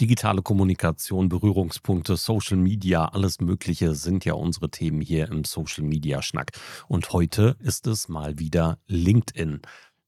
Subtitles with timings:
[0.00, 6.22] Digitale Kommunikation, Berührungspunkte, Social Media, alles Mögliche sind ja unsere Themen hier im Social Media
[6.22, 6.52] Schnack.
[6.86, 9.60] Und heute ist es mal wieder LinkedIn.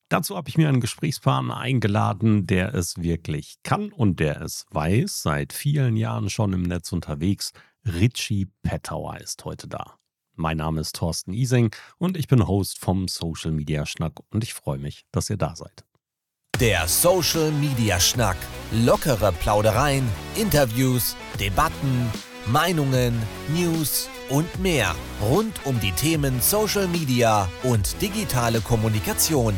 [0.08, 5.22] Dazu habe ich mir einen Gesprächspartner eingeladen, der es wirklich kann und der es weiß,
[5.22, 7.52] seit vielen Jahren schon im Netz unterwegs.
[7.84, 9.96] Richie Pettauer ist heute da.
[10.36, 14.54] Mein Name ist Thorsten Ising und ich bin Host vom Social Media Schnack und ich
[14.54, 15.84] freue mich, dass ihr da seid.
[16.60, 18.36] Der Social Media Schnack.
[18.70, 22.10] Lockere Plaudereien, Interviews, Debatten,
[22.48, 23.14] Meinungen,
[23.48, 29.54] News und mehr rund um die Themen Social Media und digitale Kommunikation.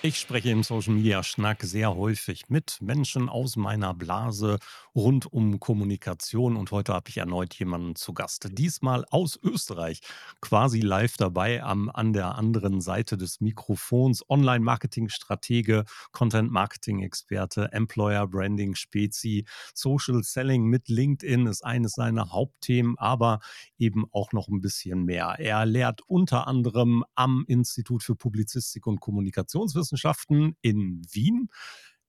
[0.00, 4.58] Ich spreche im Social Media Schnack sehr häufig mit Menschen aus meiner Blase
[4.94, 8.48] rund um Kommunikation und heute habe ich erneut jemanden zu Gast.
[8.52, 10.00] Diesmal aus Österreich,
[10.40, 14.28] quasi live dabei am, an der anderen Seite des Mikrofons.
[14.28, 23.40] Online-Marketing-Stratege, Content-Marketing-Experte, Employer-Branding-Spezi, Social Selling mit LinkedIn ist eines seiner Hauptthemen, aber
[23.78, 25.36] eben auch noch ein bisschen mehr.
[25.38, 31.48] Er lehrt unter anderem am Institut für Publizistik und Kommunikationswissenschaften Wissenschaften in Wien,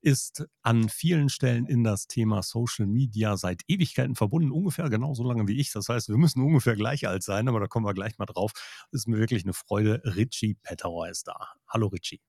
[0.05, 5.47] ist an vielen Stellen in das Thema Social Media seit Ewigkeiten verbunden, ungefähr genauso lange
[5.47, 5.71] wie ich.
[5.73, 8.51] Das heißt, wir müssen ungefähr gleich alt sein, aber da kommen wir gleich mal drauf.
[8.91, 10.01] ist mir wirklich eine Freude.
[10.05, 11.53] Richie Pettauer ist da.
[11.67, 12.21] Hallo Richie.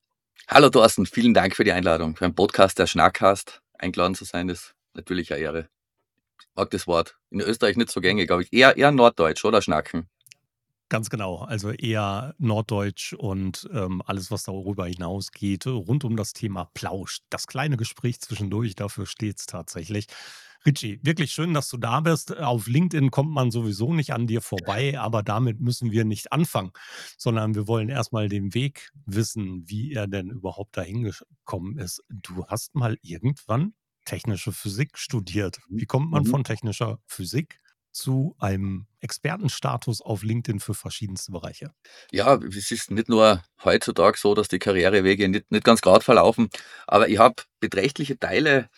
[0.47, 2.15] Hallo Thorsten, vielen Dank für die Einladung.
[2.15, 5.69] Für einen Podcast, der Schnackcast, eingeladen zu sein, ist natürlich eine Ehre.
[6.55, 7.19] Mag das Wort.
[7.29, 8.51] In Österreich nicht so gängig, glaube ich.
[8.51, 10.09] Eher, eher Norddeutsch, oder Schnacken?
[10.89, 16.65] Ganz genau, also eher Norddeutsch und ähm, alles, was darüber hinausgeht, rund um das Thema
[16.73, 17.19] Plausch.
[17.29, 20.07] Das kleine Gespräch zwischendurch, dafür steht es tatsächlich.
[20.65, 22.37] Richie, wirklich schön, dass du da bist.
[22.37, 26.71] Auf LinkedIn kommt man sowieso nicht an dir vorbei, aber damit müssen wir nicht anfangen,
[27.17, 32.01] sondern wir wollen erstmal den Weg wissen, wie er denn überhaupt dahin gekommen ist.
[32.09, 33.73] Du hast mal irgendwann
[34.05, 35.59] technische Physik studiert.
[35.69, 36.27] Wie kommt man mhm.
[36.27, 37.59] von technischer Physik
[37.97, 41.71] zu einem Expertenstatus auf LinkedIn für verschiedenste Bereiche?
[42.11, 46.49] Ja, es ist nicht nur heutzutage so, dass die Karrierewege nicht, nicht ganz gerade verlaufen,
[46.85, 48.69] aber ich habe beträchtliche Teile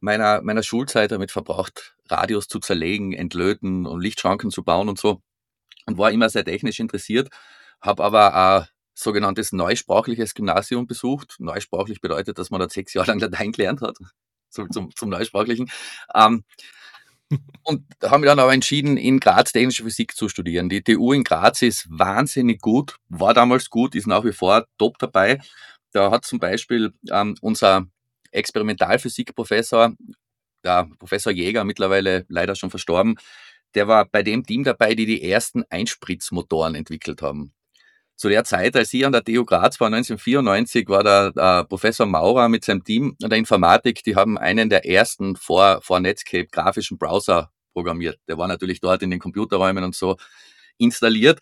[0.00, 5.20] meiner, meiner Schulzeit damit verbracht, Radios zu zerlegen, entlöten und Lichtschranken zu bauen und so.
[5.86, 7.28] Und war immer sehr technisch interessiert,
[7.80, 11.36] habe aber ein sogenanntes neusprachliches Gymnasium besucht.
[11.38, 13.98] Neusprachlich bedeutet, dass man da sechs Jahre lang Latein gelernt hat,
[14.48, 15.70] zum, zum, zum Neusprachlichen.
[16.14, 16.44] Ähm,
[17.62, 20.68] und haben wir dann aber entschieden, in Graz technische Physik zu studieren.
[20.68, 24.98] Die TU in Graz ist wahnsinnig gut, war damals gut, ist nach wie vor top
[24.98, 25.40] dabei.
[25.92, 27.86] Da hat zum Beispiel ähm, unser
[28.32, 29.94] Experimentalphysikprofessor,
[30.64, 33.16] der Professor Jäger, mittlerweile leider schon verstorben,
[33.74, 37.52] der war bei dem Team dabei, die die ersten Einspritzmotoren entwickelt haben.
[38.16, 42.06] Zu der Zeit, als ich an der TU Graz war, 1994, war der äh, Professor
[42.06, 46.46] Maurer mit seinem Team an der Informatik, die haben einen der ersten vor, vor Netscape
[46.46, 48.18] grafischen Browser programmiert.
[48.28, 50.16] Der war natürlich dort in den Computerräumen und so
[50.78, 51.40] installiert.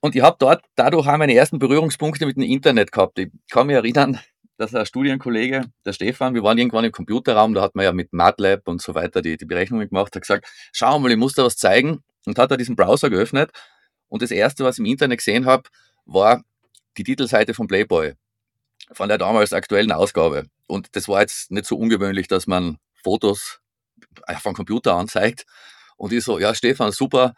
[0.00, 3.18] Und ich habe dort, dadurch haben meine ersten Berührungspunkte mit dem Internet gehabt.
[3.18, 4.20] Ich kann mich erinnern,
[4.56, 8.12] dass ein Studienkollege, der Stefan, wir waren irgendwann im Computerraum, da hat man ja mit
[8.12, 11.44] MATLAB und so weiter die, die Berechnungen gemacht, hat gesagt, schau mal, ich muss da
[11.44, 12.02] was zeigen.
[12.26, 13.50] Und hat da diesen Browser geöffnet
[14.10, 15.70] und das erste, was ich im Internet gesehen habe,
[16.04, 16.42] war
[16.98, 18.14] die Titelseite von Playboy,
[18.92, 20.46] von der damals aktuellen Ausgabe.
[20.66, 23.60] Und das war jetzt nicht so ungewöhnlich, dass man Fotos
[24.26, 25.46] äh, vom Computer anzeigt.
[25.96, 27.34] Und ich so, ja, Stefan, super,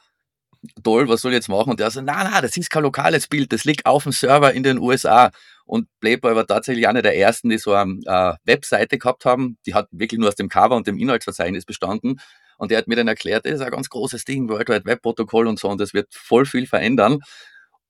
[0.82, 1.70] toll, was soll ich jetzt machen?
[1.70, 4.52] Und der so, na, na, das ist kein lokales Bild, das liegt auf dem Server
[4.52, 5.30] in den USA.
[5.66, 9.58] Und Playboy war tatsächlich einer der ersten, die so eine äh, Webseite gehabt haben.
[9.66, 12.20] Die hat wirklich nur aus dem Cover und dem Inhaltsverzeichnis bestanden.
[12.62, 15.02] Und er hat mir dann erklärt, das ist ein ganz großes Ding, World Wide Web
[15.02, 17.18] Protokoll und so, und das wird voll viel verändern.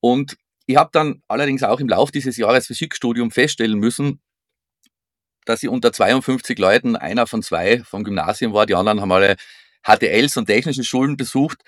[0.00, 4.22] Und ich habe dann allerdings auch im Laufe dieses Jahres Physikstudium feststellen müssen,
[5.44, 8.64] dass ich unter 52 Leuten einer von zwei vom Gymnasium war.
[8.64, 9.36] Die anderen haben alle
[9.86, 11.58] HTLs und technische Schulen besucht.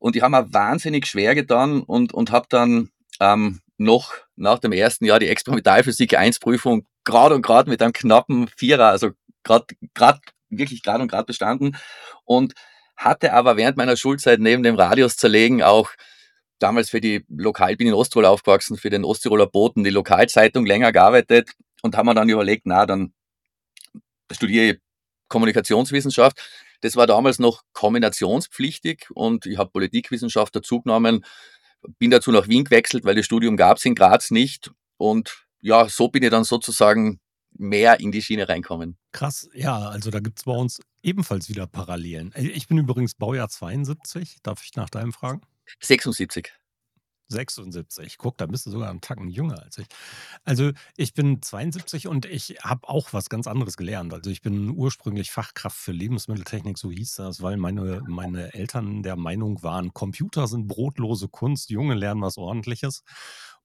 [0.00, 4.72] Und die haben mir wahnsinnig schwer getan und, und habe dann ähm, noch nach dem
[4.72, 9.10] ersten Jahr die Experimentalphysik 1 Prüfung gerade und gerade mit einem knappen Vierer, also
[9.44, 10.18] gerade
[10.50, 11.76] wirklich gerade und gerade bestanden
[12.24, 12.54] und
[12.96, 15.90] hatte aber während meiner Schulzeit neben dem Radios zerlegen auch
[16.58, 20.92] damals für die Lokal, bin in Osttirol aufgewachsen, für den Osttiroler Boten, die Lokalzeitung länger
[20.92, 21.50] gearbeitet
[21.82, 23.12] und haben mir dann überlegt, na, dann
[24.32, 24.80] studiere ich
[25.28, 26.40] Kommunikationswissenschaft.
[26.80, 31.24] Das war damals noch kombinationspflichtig und ich habe Politikwissenschaft dazugenommen,
[31.98, 35.88] bin dazu nach Wien gewechselt, weil das Studium gab es in Graz nicht und ja,
[35.88, 37.20] so bin ich dann sozusagen
[37.58, 38.96] mehr in die Schiene reinkommen.
[39.12, 42.32] Krass, ja, also da gibt es bei uns ebenfalls wieder Parallelen.
[42.36, 45.42] Ich bin übrigens Baujahr 72, darf ich nach deinem fragen?
[45.80, 46.52] 76.
[47.30, 48.16] 76.
[48.18, 49.86] Guck, da bist du sogar einen Tacken jünger als ich.
[50.44, 54.14] Also, ich bin 72 und ich habe auch was ganz anderes gelernt.
[54.14, 59.16] Also, ich bin ursprünglich Fachkraft für Lebensmitteltechnik, so hieß das, weil meine meine Eltern der
[59.16, 63.02] Meinung waren, Computer sind brotlose Kunst, Junge lernen was Ordentliches.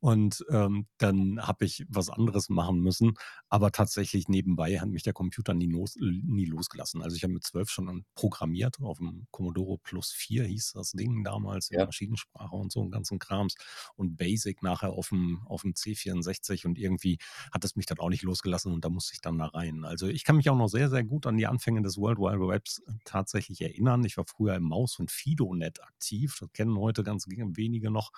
[0.04, 3.14] Und, ähm, dann habe ich was anderes machen müssen,
[3.48, 7.02] aber tatsächlich nebenbei hat mich der Computer nie los nie losgelassen.
[7.02, 11.80] Also, ich habe mit 12 schon programmiert auf'm Commodore Plus/4 hieß das Ding damals in
[11.80, 11.86] Ja.
[11.86, 13.56] Maschinensprache und so 'n ganzen Krams
[13.96, 17.18] und Basic nachher auf'm auf'm C64 und irgendwie
[17.54, 19.86] hat es mich dann auch nicht losgelassen und da musste ich dann da rein.
[19.86, 22.46] Also, ich kann mich auch noch sehr, sehr gut an die Anfänge des World Wide
[22.46, 24.04] Webs tatsächlich erinnern.
[24.04, 26.36] Ich war früher im Maus und Fidonet aktiv.
[26.42, 28.12] Das kennen heute ganz ge wenige noch.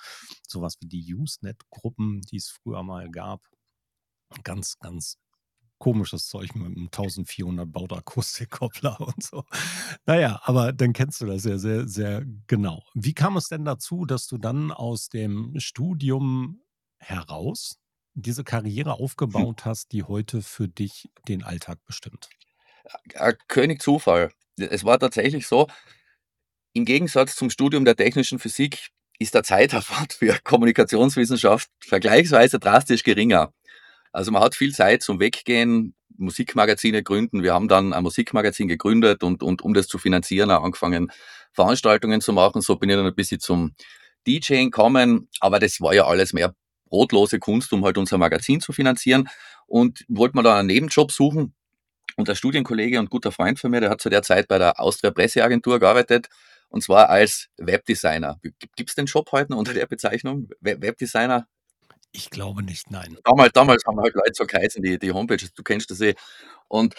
[0.47, 1.01] So was wie die
[1.75, 3.42] Usenet-Gruppen, die es früher mal gab.
[4.44, 5.18] Ganz, ganz
[5.80, 9.45] komisches Zeug mit 'm 1400 Baud Akustikkoppler und so.
[10.06, 12.83] Na ja, aber dann kennst du das ja sehr, sehr genau.
[12.94, 16.62] Wie kam es denn dazu, dass du dann aus dem Studium
[17.00, 17.77] heraus
[18.13, 19.00] diese Karriere
[19.36, 19.45] Hm.
[19.45, 22.31] aufgebaut hast, die heute für dich den Alltag bestimmt?
[23.13, 24.31] Äh, König Zufall.
[24.57, 25.68] Es war tatsächlich so
[26.74, 28.89] im Gegensatz zum Studium der technischen Physik
[29.19, 33.53] ist der Zeitaufwand für Kommunikationswissenschaft vergleichsweise drastisch geringer.
[34.12, 37.44] Also, man hat viel Zeit zum Weggehen, Musikmagazine gründen.
[37.44, 41.12] Wir haben dann ein Musikmagazin gegründet und und um das zu finanzieren, auch angefangen,
[41.51, 42.62] Veranstaltungen zu machen.
[42.62, 43.75] So bin ich dann ein bisschen zum
[44.27, 48.71] DJen gekommen, aber das war ja alles mehr brotlose Kunst, um halt unser Magazin zu
[48.71, 49.27] finanzieren.
[49.67, 51.53] Und wollte mir da einen Nebenjob suchen
[52.15, 54.79] und der Studienkollege und guter Freund von mir, der hat zu der Zeit bei der
[54.79, 56.29] Austria Presseagentur gearbeitet
[56.75, 58.38] und zwar als Webdesigner.
[58.42, 60.50] Gibt es den Job heute noch unter der Bezeichnung?
[60.60, 61.48] We Webdesigner?
[62.12, 63.18] Ich glaube nicht, nein.
[63.24, 66.16] Damals damals haben halt Leute so geheißen, die die Homepages, du kennst das eh.
[66.68, 66.94] Und,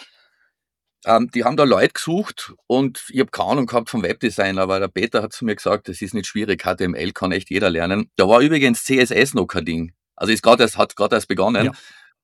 [1.05, 4.79] ähm, die haben da Leute gesucht und ich habe keine Ahnung gehabt vom Webdesign, aber
[4.79, 8.09] der Peter hat zu mir gesagt: „Das ist nicht schwierig, HTML kann echt jeder lernen.“
[8.15, 9.93] Da war übrigens CSS noch kein Ding.
[10.15, 11.67] Also, ist grad erst hat grad erst begonnen.
[11.67, 11.71] Ja.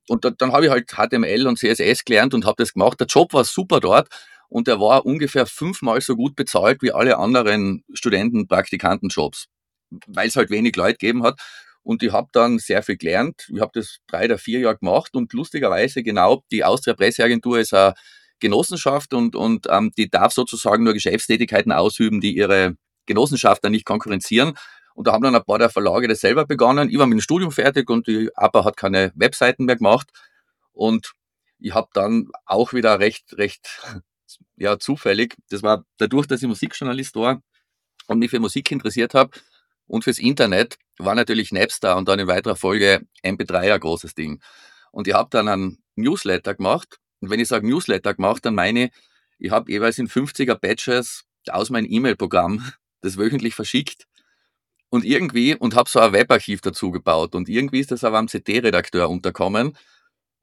[0.08, 3.00] Und da dann habe ich halt HTML und CSS gelernt und habe das gemacht.
[3.00, 4.10] Der Job war super dort
[4.54, 9.48] und der war ungefähr fünfmal so gut bezahlt wie alle anderen Studenten-Praktikantenjobs,
[10.06, 11.42] weil's halt wenig Leute gegeben hat.
[11.82, 13.50] Und ich habe dann sehr viel gelernt.
[13.52, 17.74] Ich habe das 3 oder 4 Jahre gemacht und lustigerweise genau, die Austria Presseagentur ist
[17.74, 17.96] a
[18.40, 22.76] Genossenschaft und und, ähm, die darf sozusagen nur Geschäftstätigkeiten ausüben, die ihre
[23.08, 24.54] Genossenschaft dann nicht konkurrenzieren.
[24.94, 26.92] Und da haben dann ein paar der Verlage das selber begonnen.
[26.92, 30.10] Ich war mit dem Studium fertig und die APA hat keine Webseiten mehr gemacht.
[30.74, 31.14] Und
[31.58, 33.82] ich habe dann auch wieder recht recht,
[34.58, 37.42] ja, zufällig das war dadurch, dass ich Musikjournalist war
[38.08, 39.32] und mich für Musik interessiert habe
[39.88, 44.42] und fürs Internet, war natürlich Napster und dann in weiterer Folge MP3 ein großes Ding.
[44.92, 47.00] Und ich habe dann einen Newsletter gemacht.
[47.20, 48.92] Und wenn ich sage Newsletter gemacht, dann meine ich,
[49.40, 52.64] ich habe jeweils in 50er Batches aus meinem E-Mail-Programm
[53.02, 54.06] das wöchentlich verschickt
[54.90, 57.36] und irgendwie und habe so ein Webarchiv dazu gebaut.
[57.36, 59.76] Und irgendwie ist das aber am CD-Redakteur unterkommen.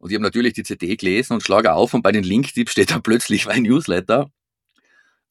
[0.00, 2.90] Und ich habe natürlich die CD gelesen und schlage auf und bei den Linktipps steht
[2.90, 4.30] dann plötzlich mein Newsletter.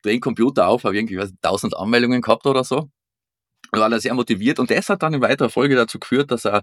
[0.03, 2.89] Drehe den Computer auf, habe irgendwie, nicht, 1000 Anmeldungen gehabt oder so.
[3.71, 6.45] Und war da sehr motiviert und das hat dann in weiterer Folge dazu geführt, dass
[6.45, 6.61] ein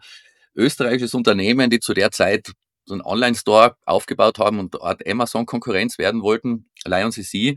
[0.55, 2.53] österreichisches Unternehmen, die zu der Zeit
[2.87, 7.56] so 'n Online-Store aufgebaut haben und Art Amazon-Konkurrenz werden wollten, Lion CC,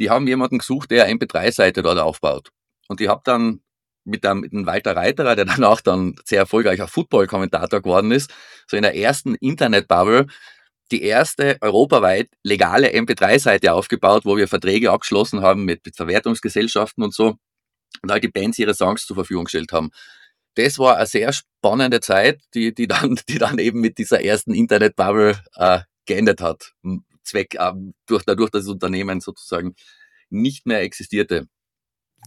[0.00, 2.50] die haben jemanden gesucht, der eine MP3-Seite dort aufbaut.
[2.88, 3.60] Und ich habe dann
[4.08, 8.32] mit dem mit Walter Reiterer, der danach dann sehr erfolgreicher Football-Kommentator geworden ist,
[8.66, 10.26] so in der ersten Internet-Bubble
[10.90, 17.14] die erste europaweit legale MP3-Seite aufgebaut, wo wir Verträge abgeschlossen haben mit mit Verwertungsgesellschaften und
[17.14, 17.36] so
[18.02, 19.90] und halt die Bands ihre Songs zur Verfügung gestellt haben.
[20.54, 24.54] Das war eine sehr spannende Zeit, die die dann die dann eben mit dieser ersten
[24.54, 26.72] Internet-Bubble, äh, geendet hat.
[27.22, 29.74] Zweck ähm, durch dadurch, dass das Unternehmen sozusagen
[30.30, 31.46] nicht mehr existierte.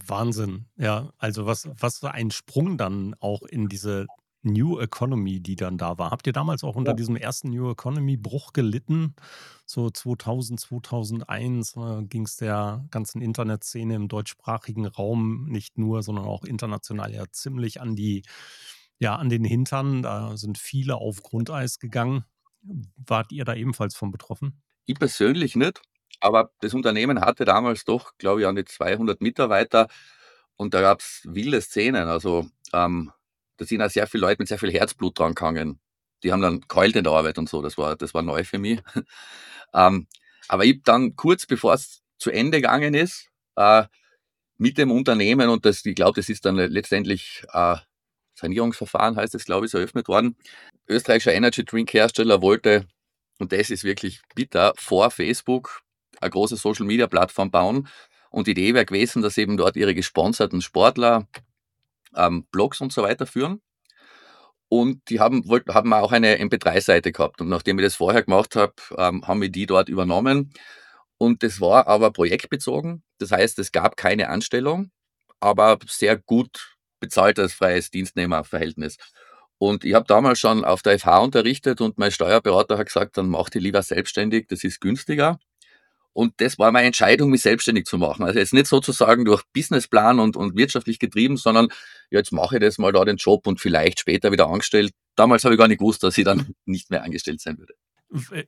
[0.06, 1.12] Wahnsinn, ja.
[1.18, 4.10] Also, was was für ein Sprung dann auch in diese
[4.44, 6.10] New Economy, die dann da war.
[6.10, 6.94] Habt ihr damals auch unter Ja.
[6.94, 9.14] diesem ersten New Economy Bruch gelitten?
[9.66, 16.42] So 2000, 2001, äh, ging's der ganzen Internetszene im deutschsprachigen Raum nicht nur, sondern auch
[16.44, 18.22] international ja ziemlich an die
[18.98, 20.02] ja, an den Hintern.
[20.02, 22.24] Da sind viele auf Grundeis gegangen.
[22.96, 24.62] Wart ihr da ebenfalls von betroffen?
[24.86, 25.80] Ich persönlich nicht,
[26.20, 29.88] aber das Unternehmen hatte damals doch, glaube ich, an die 200 Mitarbeiter
[30.56, 32.08] und da gab's wilde Szenen.
[32.08, 33.12] Also, ähm,
[33.56, 35.80] da sind auch sehr viele Leute mit sehr viel Herzblut dran gegangen.
[36.22, 37.62] Die haben dann geheult in der Arbeit und so.
[37.62, 38.80] Das war das war neu für mich.
[39.74, 40.06] Ähm,
[40.48, 43.84] aber ich habe dann kurz bevor's zu Ende gegangen ist, äh,
[44.58, 47.76] mit dem Unternehmen und das ich glaube, das ist dann letztendlich, äh,
[48.34, 50.36] Sanierungsverfahren heißt es, glaube ich, ist eröffnet worden.
[50.88, 52.86] Österreichischer Energy Drink Hersteller wollte
[53.38, 55.82] und das ist wirklich bitter, vor Facebook
[56.22, 57.88] eine große Social-Media-Plattform bauen
[58.30, 61.28] und die Idee wäre gewesen, dass eben dort ihre gesponserten Sportler
[62.16, 63.60] ähm, Blogs und so weiter führen.
[64.68, 67.42] Und die haben, wollten, haben auch eine MP3-Seite gehabt.
[67.42, 70.54] Und nachdem ich das vorher gemacht habe, ähm, haben wir die dort übernommen.
[71.18, 73.02] Und das war aber projektbezogen.
[73.18, 74.90] Das heißt, es gab keine Anstellung,
[75.40, 78.96] aber sehr gut bezahltes freies Dienstnehmerverhältnis.
[79.58, 83.28] Und ich habe damals schon auf der FH unterrichtet und mein Steuerberater hat gesagt, dann
[83.28, 85.38] mach die lieber selbstständig, das ist günstiger.
[86.12, 88.24] Und das war meine Entscheidung, mich selbstständig zu machen.
[88.24, 91.68] Also jetzt nicht sozusagen durch Businessplan und, und wirtschaftlich getrieben, sondern
[92.10, 94.92] jetzt mache ich das mal da den Job und vielleicht später wieder angestellt.
[95.16, 97.74] Damals habe ich gar nicht gewusst, dass ich dann nicht mehr angestellt sein würde.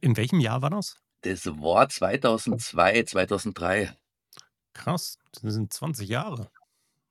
[0.00, 0.96] In welchem Jahr war das?
[1.22, 3.96] Das war 2002, 2003.
[4.74, 6.50] Krass, das sind 20 Jahre.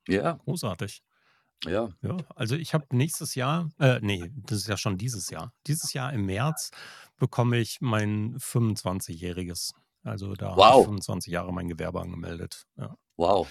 [0.06, 0.34] Ja.
[0.44, 1.02] Großartig.
[1.64, 1.88] Ja.
[2.02, 5.52] Ja, also ich habe nächstes Jahr, äh, nee, das ist ja schon dieses Jahr.
[5.66, 6.70] Dieses Jahr im März
[7.16, 9.72] bekomme ich mein 25-jähriges
[10.04, 10.84] also da habe ich Wow.
[10.84, 12.64] 25 Jahre mein Gewerbe angemeldet.
[12.76, 12.96] Ja.
[13.16, 13.48] Wow.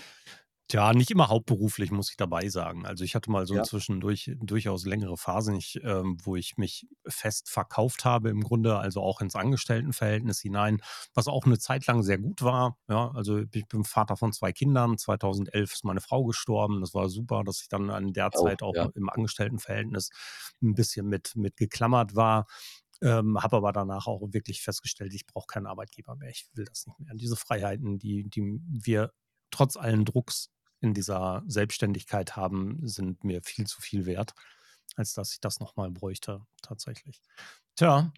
[0.69, 2.85] Tja, nicht immer hauptberuflich, muss ich dabei sagen.
[2.85, 3.63] Also ich hatte mal so Ja.
[3.63, 9.01] zwischendurch durchaus längere Phasen, ich, ähm, wo ich mich fest verkauft habe im Grunde, also
[9.01, 10.81] auch ins Angestelltenverhältnis hinein,
[11.13, 12.77] was auch eine Zeit lang sehr gut war.
[12.87, 14.97] Ja, also ich bin Vater von zwei Kindern.
[14.97, 16.79] 2011 ist meine Frau gestorben.
[16.81, 18.89] Das war super, dass ich dann an der Oh, Zeit auch ja.
[18.95, 20.09] im Angestelltenverhältnis
[20.61, 22.47] ein bisschen mit, mit geklammert war.
[23.03, 26.29] Ähm, habe aber danach auch wirklich festgestellt, ich brauche keinen Arbeitgeber mehr.
[26.29, 27.13] Ich will das nicht mehr.
[27.15, 29.11] Diese Freiheiten, die, die wir
[29.51, 34.33] trotz allen Drucks in dieser Selbstständigkeit haben, sind mir viel zu viel wert,
[34.95, 37.21] als dass ich das nochmal bräuchte, tatsächlich.
[37.75, 38.13] Tja,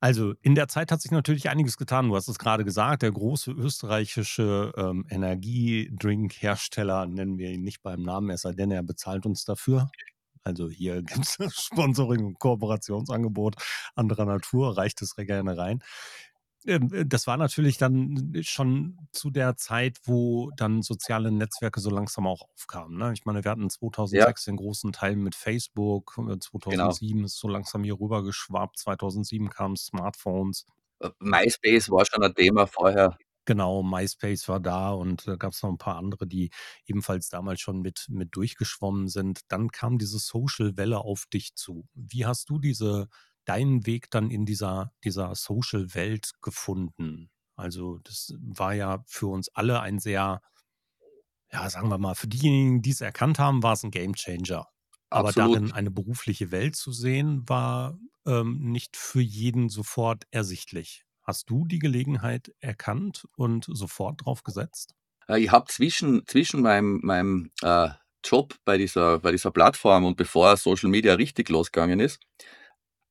[0.00, 2.08] also in der Zeit hat sich natürlich einiges getan.
[2.08, 8.02] Du hast es gerade gesagt, der große österreichische ähm, Energiedrink-Hersteller, nennen wir ihn nicht beim
[8.02, 9.90] Namen, es sei denn, er bezahlt uns dafür.
[10.44, 13.56] Also hier gibt es Sponsoring und Kooperationsangebot
[13.94, 15.82] anderer Natur, reicht es gerne rein.
[16.66, 21.90] Ähm, äh, Das war natürlich dann schon zu der Zeit, wo dann soziale Netzwerke so
[21.90, 22.98] langsam auch aufkamen.
[22.98, 23.12] Ne?
[23.12, 26.38] Ich meine, wir hatten Ja, 2006 den großen Teil mit Facebook, äh, genau.
[26.38, 30.66] 2007 ist so langsam hier rüber geschwappt, 2007 kamen Smartphones.
[31.00, 33.16] Äh, MySpace war schon ein Thema vorher.
[33.48, 36.50] Genau, MySpace war da und da gab es noch ein paar andere, die
[36.84, 39.40] ebenfalls damals schon mit, mit durchgeschwommen sind.
[39.48, 41.88] Dann kam diese Social-Welle auf dich zu.
[41.94, 43.08] Wie hast du diese,
[43.46, 47.30] deinen Weg dann in dieser, dieser Social-Welt gefunden?
[47.56, 50.42] Also, das war ja für uns alle ein sehr,
[51.50, 54.68] ja, sagen wir mal, für diejenigen, die es erkannt haben, war es ein Gamechanger.
[55.08, 55.56] Aber Absolut.
[55.56, 61.06] darin eine berufliche Welt zu sehen, war ähm, nicht für jeden sofort ersichtlich.
[61.28, 64.94] Hast du die Gelegenheit erkannt und sofort drauf gesetzt?
[65.28, 67.90] Äh, Ich habe zwischen, zwischen meinem, meinem äh,
[68.24, 72.18] Job bei dieser, bei dieser Plattform und bevor Social Media richtig losgegangen ist,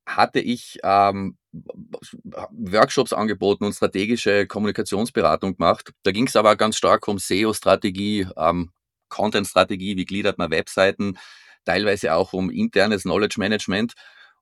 [0.07, 5.91] hatte ich ähm, Workshops angeboten und strategische Kommunikationsberatung gemacht.
[6.01, 8.71] Da ging es aber ganz stark um SEO-Strategie, ähm,
[9.09, 11.19] Content-Strategie, wie gliedert man Webseiten,
[11.65, 13.93] teilweise auch um internes Knowledge Management.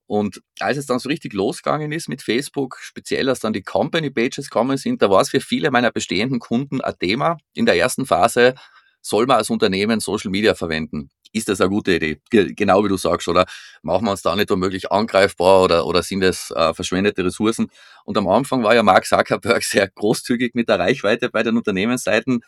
[0.07, 4.11] Und als es dann so richtig losgegangen ist mit Facebook, speziell als dann die Company
[4.11, 7.37] Pages gekommen sind, da war es für viele meiner bestehenden Kunden ein Thema.
[7.53, 8.53] In der ersten Phase
[9.01, 11.09] soll man als Unternehmen Social Media verwenden.
[11.31, 12.21] Ist das eine gute Idee?
[12.29, 13.45] Ge genau wie du sagst, oder
[13.81, 17.69] machen wir uns da nicht womöglich angreifbar oder, oder sind das äh, verschwendete Ressourcen?
[18.05, 22.41] Und am Anfang war ja Mark Zuckerberg sehr großzügig mit der Reichweite bei den Unternehmensseiten.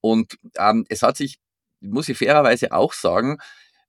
[0.00, 1.38] Und ähm, es hat sich,
[1.80, 3.38] muss ich fairerweise auch sagen,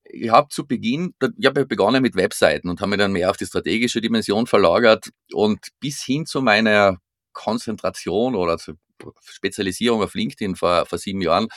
[0.03, 3.37] ich habe zu Beginn, ich habe begonnen mit Webseiten und habe mich dann mehr auf
[3.37, 6.97] die strategische Dimension verlagert und bis hin zu meiner
[7.33, 8.75] Konzentration oder zur
[9.23, 11.47] Spezialisierung auf LinkedIn vor, vor sieben Jahren,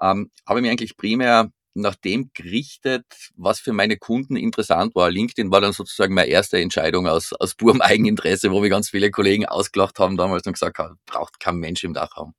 [0.00, 5.10] ähm, habe ich mich eigentlich primär nach dem gerichtet, was für meine Kunden interessant war.
[5.10, 9.10] LinkedIn war dann sozusagen meine erste Entscheidung aus, aus purem Eigeninteresse, wo mir ganz viele
[9.10, 12.34] Kollegen ausgelacht haben damals und gesagt haben, braucht kein Mensch im Dachraum.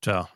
[0.00, 0.28] Tja,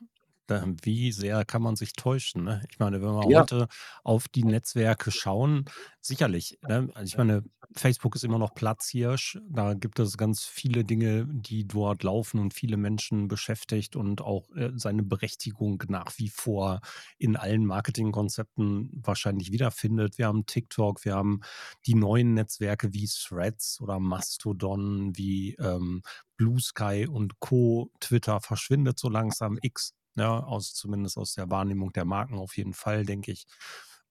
[0.83, 2.45] wie sehr kann man sich täuschen?
[2.45, 2.63] Ne?
[2.71, 3.69] Ich meine, wenn wir Ja, heute
[4.05, 5.65] auf die Netzwerke schauen,
[6.01, 6.59] sicherlich.
[6.63, 6.89] Ne?
[6.95, 7.43] Also ich meine,
[7.75, 9.39] Facebook ist immer noch Platzhirsch.
[9.49, 14.49] Da gibt es ganz viele Dinge, die dort laufen und viele Menschen beschäftigt und auch
[14.55, 16.81] äh, seine Berechtigung nach wie vor
[17.19, 20.19] in allen Marketingkonzepten wahrscheinlich wiederfindet.
[20.19, 21.41] Wir haben TikTok, wir haben
[21.87, 26.03] die neuen Netzwerke wie Threads oder Mastodon, wie ähm,
[26.37, 27.91] Blue Sky und Co.
[28.01, 29.59] Twitter verschwindet so langsam.
[29.63, 33.47] X ja, aus, zumindest aus der Wahrnehmung der Marken auf jeden Fall, denke ich.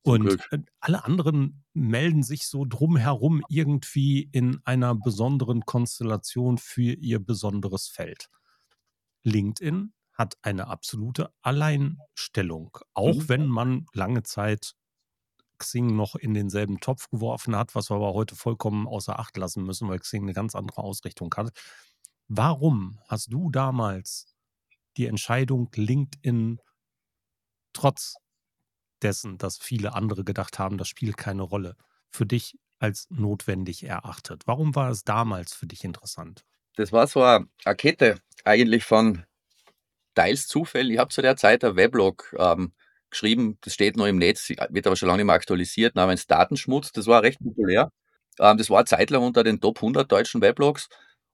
[0.04, 7.20] Und äh, alle anderen melden sich so drumherum irgendwie in einer besonderen Konstellation für ihr
[7.20, 8.30] besonderes Feld.
[9.24, 13.30] LinkedIn hat eine absolute Alleinstellung, auch Mhm.
[13.30, 14.76] wenn man lange Zeit
[15.58, 19.64] Xing noch in denselben Topf geworfen hat, was wir aber heute vollkommen außer Acht lassen
[19.66, 21.52] müssen, weil Xing eine ganz andere Ausrichtung hat.
[22.28, 24.35] Warum hast du damals
[24.98, 26.60] die Entscheidung LinkedIn
[27.74, 28.16] trotz
[29.02, 31.76] dessen, dass viele andere gedacht haben, das spielt keine Rolle,
[32.10, 34.44] für dich als notwendig erachtet?
[34.46, 36.44] Warum war es damals für dich interessant?
[36.76, 37.48] Das war so eine,
[37.78, 39.26] Kette eigentlich von
[40.14, 40.92] teils Zufällen.
[40.92, 42.74] Ich habe zu der Zeit ein Weblog ähm,
[43.10, 46.92] geschrieben, das steht noch im Netz, wird aber schon lange nicht mehr aktualisiert, namens Datenschmutz.
[46.92, 47.92] Das war recht populär.
[48.40, 50.90] Ähm, das war eine Zeit lang unter den Top 100 deutschen Weblogs.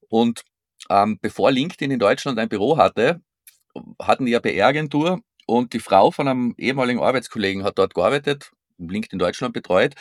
[0.09, 0.43] Und
[0.89, 3.21] ähm, bevor LinkedIn in Deutschland ein Büro hatte,
[4.01, 9.19] hatten die eine PR-Agentur und die Frau von einem ehemaligen Arbeitskollegen hat dort gearbeitet, LinkedIn
[9.19, 9.95] Deutschland betreut.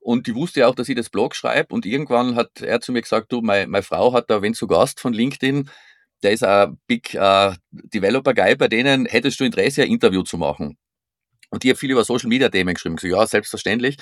[0.00, 1.74] Und die wusste ja auch, dass ich das Blog schreibe.
[1.74, 4.66] Und irgendwann hat er zu mir gesagt, du, meine, meine Frau hat da wen zu
[4.66, 5.68] Gast von LinkedIn,
[6.22, 10.38] der ist ein Big uh, Developer Guy, bei denen hättest du Interesse, ein Interview zu
[10.38, 10.76] machen.
[11.50, 12.96] Und die hat viel über Social Media Themen geschrieben.
[12.96, 13.96] Ich so, ja, selbstverständlich.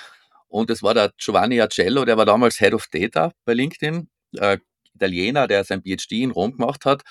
[0.49, 4.59] Und das war der Giovanni Acello, der war damals Head of Data bei LinkedIn, äh,
[4.95, 7.03] Italiener, der sein PhD in Rom gemacht hat.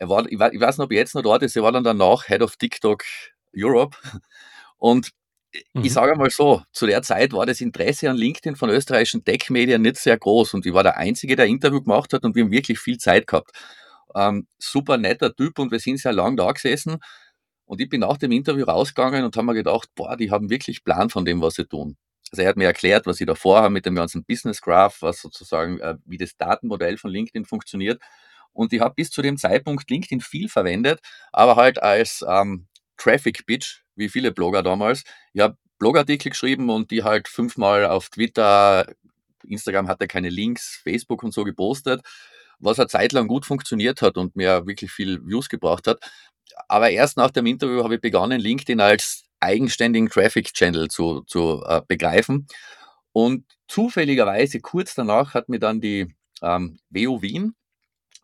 [0.00, 1.84] Er war, ich weiß, ich weiß nicht, ob jetzt noch dort ist, er war dann
[1.84, 3.04] danach Head of TikTok
[3.54, 3.96] Europe.
[4.78, 5.10] Und
[5.74, 5.84] mhm.
[5.84, 9.82] ich sage mal so, zu der Zeit war das Interesse an LinkedIn von österreichischen Tech-Medien
[9.82, 12.50] nicht sehr groß und ich war der Einzige, der Interview gemacht hat und wir haben
[12.50, 13.50] wirklich viel Zeit gehabt.
[14.14, 16.96] Ähm, super netter Typ und wir sind sehr lang da gesessen
[17.66, 20.82] und ich bin nach dem Interview rausgegangen und habe mir gedacht, boah, die haben wirklich
[20.82, 21.98] Plan von dem, was sie tun.
[22.32, 25.20] Also er hat mir erklärt, was sie da vorhaben mit dem ganzen Business Graph, was
[25.20, 28.00] sozusagen, äh, wie das Datenmodell von LinkedIn funktioniert.
[28.52, 31.00] Und ich habe bis zu dem Zeitpunkt LinkedIn viel verwendet,
[31.32, 32.66] aber halt als ähm,
[32.96, 35.04] Traffic Pitch, wie viele Blogger damals.
[35.32, 38.86] Ich habe Blogartikel geschrieben und die halt fünfmal auf Twitter,
[39.44, 42.02] Instagram hatte keine Links, Facebook und so gepostet,
[42.58, 45.98] was eine Zeit lang gut funktioniert hat und mir wirklich viel Views gebracht hat.
[46.68, 51.62] Aber erst nach dem Interview habe ich begonnen, LinkedIn als eigenständigen Traffic Channel zu, zu
[51.66, 52.46] äh, begreifen.
[53.12, 57.54] Und zufälligerweise kurz danach hat mir dann die ähm, WU Wien,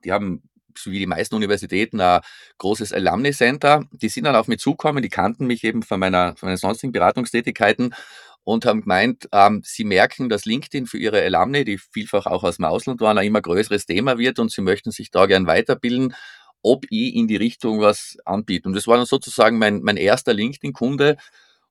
[0.07, 0.43] die haben
[0.79, 2.21] so wie die meisten Universitäten ein
[2.59, 3.85] großes Alumni Center.
[3.93, 6.93] Die sind dann auf mich zugekommen, die kannten mich eben von meiner, von meinen sonstigen
[6.93, 7.95] Beratungstätigkeiten
[8.45, 12.57] und haben gemeint, ähm, sie merken, dass LinkedIn für ihre Alumni, die vielfach auch aus
[12.57, 16.15] dem Ausland waren, ein immer größeres Thema wird und sie möchten sich da gern weiterbilden
[16.67, 18.69] ob ich in die Richtung was anbiete.
[18.69, 21.17] Und das war dann sozusagen mein, mein erster LinkedIn-Kunde.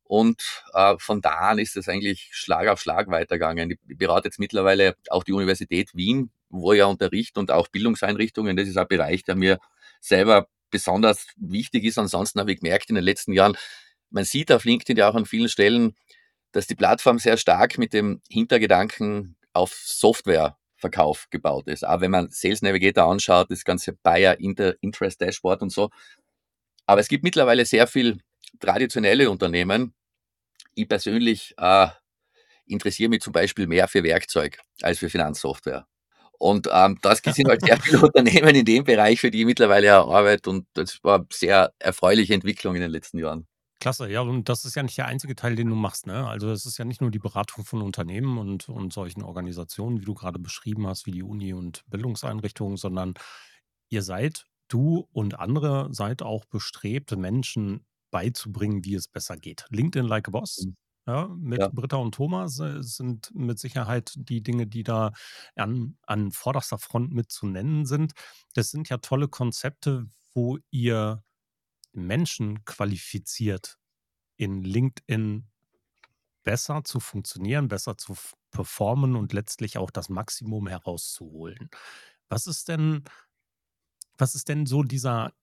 [0.05, 3.71] Und äh, von da an ist es eigentlich Schlag auf Schlag weitergegangen.
[3.71, 8.55] Ich berate jetzt mittlerweile auch die Universität Wien, wo ich ja unterrichte und auch Bildungseinrichtungen.
[8.55, 9.59] Das ist ein Bereich, der mir
[10.01, 11.97] selber besonders wichtig ist.
[11.97, 13.57] Ansonsten habe ich gemerkt in den letzten Jahren,
[14.09, 15.95] man sieht auf LinkedIn ja auch an vielen Stellen,
[16.51, 21.85] dass die Plattform sehr stark mit dem Hintergedanken auf Software Verkauf gebaut ist.
[21.85, 25.89] Auch wenn man Sales Navigator anschaut, das ganze Buyer Interest Dashboard und so.
[26.85, 28.19] Aber es gibt mittlerweile sehr viel
[28.59, 29.93] traditionelle Unternehmen.
[30.75, 31.87] Ich persönlich äh,
[32.67, 35.87] interessiere mich zum Beispiel mehr für Werkzeug als für Finanzsoftware.
[36.39, 39.93] Und ähm, das sind halt sehr viele Unternehmen in dem Bereich, für die ich mittlerweile
[39.95, 40.49] arbeite.
[40.49, 43.47] Und das war eine sehr erfreuliche Entwicklung in den letzten Jahren.
[43.79, 46.27] Klasse, ja, und das ist ja nicht der einzige Teil, den du machst, ne?
[46.27, 50.05] Also es ist ja nicht nur die Beratung von Unternehmen und, und solchen Organisationen, wie
[50.05, 53.15] du gerade beschrieben hast, wie die Uni und Bildungseinrichtungen, sondern
[53.89, 59.65] ihr seid, du und andere seid auch bestrebt, Menschen beizubringen, wie es besser geht.
[59.69, 60.77] LinkedIn Like a Boss, mhm.
[61.07, 61.67] Ja, mit Ja.
[61.69, 65.11] Britta und Thomas äh, sind mit Sicherheit die Dinge, die da
[65.55, 68.13] an, an vorderster Front mit zu nennen sind.
[68.55, 71.23] Das sind ja tolle Konzepte, wo ihr
[71.93, 73.77] Menschen qualifiziert,
[74.37, 75.47] in LinkedIn
[76.43, 78.15] besser zu funktionieren, besser zu
[78.51, 81.69] performen und letztlich auch das Maximum herauszuholen.
[82.29, 83.03] Was ist denn,
[84.17, 85.33] was ist denn so dieser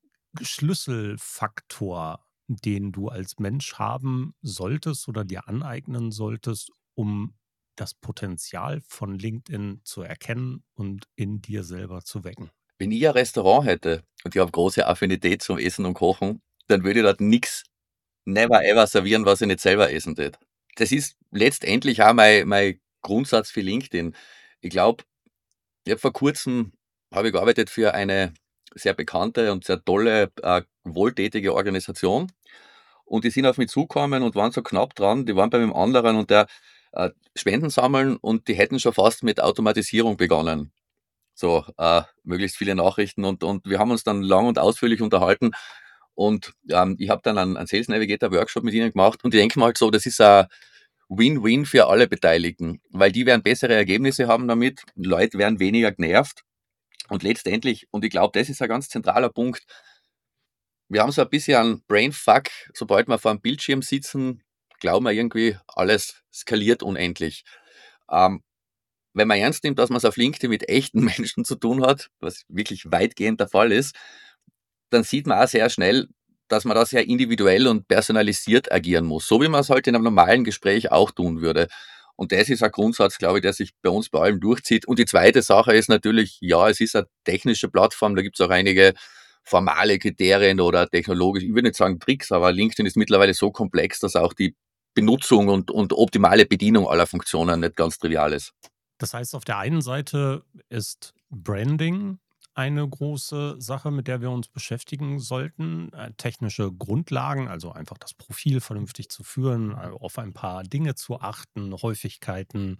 [0.40, 2.25] Schlüsselfaktor,
[2.56, 7.34] den du als Mensch haben solltest oder dir aneignen solltest, um
[7.76, 12.50] das Potenzial von LinkedIn zu erkennen und in dir selber zu wecken?
[12.78, 16.84] Wenn ich ein Restaurant hätte und ich habe große Affinität zum Essen und Kochen, dann
[16.84, 17.64] würde ich dort nichts,
[18.24, 20.38] never ever servieren, was ich nicht selber essen tät.
[20.76, 24.14] Das ist letztendlich auch mein, mein Grundsatz für LinkedIn.
[24.60, 25.04] Ich glaube,
[25.84, 26.72] ich habe vor kurzem
[27.12, 28.32] habe ich gearbeitet für eine
[28.74, 32.30] sehr bekannte und sehr tolle, äh, wohltätige Organisation.
[33.04, 35.26] Und die sind auf mich zugekommen und waren so knapp dran.
[35.26, 36.46] Die waren bei einem anderen und der
[36.92, 40.72] äh, Spenden sammeln und die hätten schon fast mit Automatisierung begonnen
[41.35, 45.52] so äh, möglichst viele Nachrichten und, und wir haben uns dann lang und ausführlich unterhalten
[46.14, 49.40] und ähm, ich habe dann einen, einen Sales Navigator Workshop mit ihnen gemacht und ich
[49.40, 50.46] denke mal halt so, das ist ein
[51.08, 56.44] Win-Win für alle Beteiligten, weil die werden bessere Ergebnisse haben damit, Leute werden weniger genervt
[57.08, 59.64] und letztendlich, und ich glaube, das ist ein ganz zentraler Punkt,
[60.88, 64.42] wir haben so ein bisschen einen Brainfuck, sobald wir vor einem Bildschirm sitzen,
[64.78, 67.44] glauben wir irgendwie, alles skaliert unendlich.
[68.10, 68.42] Ähm,
[69.14, 72.10] wenn man ernst nimmt, dass man es auf LinkedIn mit echten Menschen zu tun hat,
[72.20, 73.96] was wirklich weitgehend der Fall ist,
[74.90, 76.08] dann sieht man auch sehr schnell,
[76.48, 79.94] dass man da sehr individuell und personalisiert agieren muss, so wie man es halt in
[79.94, 81.68] einem normalen Gespräch auch tun würde.
[82.16, 84.87] Und das ist ein Grundsatz, glaube ich, der sich bei uns bei allem durchzieht.
[84.87, 88.46] Und die zweite Sache ist natürlich, ja, es ist eine technische Plattform, da gibt es
[88.46, 88.94] auch einige
[89.44, 93.98] formale Kriterien oder technologisch, ich würde nicht sagen Tricks, aber LinkedIn ist mittlerweile so komplex,
[93.98, 94.55] dass auch die
[94.94, 98.53] Benutzung und, und optimale Bedienung aller Funktionen nicht ganz trivial ist.
[98.98, 102.18] Das heißt, auf der einen Seite ist Branding
[102.54, 105.92] eine große Sache, mit der wir uns beschäftigen sollten.
[105.92, 110.94] Äh, technische Grundlagen, also einfach das Profil vernünftig zu führen, äh, auf ein paar Dinge
[110.94, 112.76] zu achten, Häufigkeiten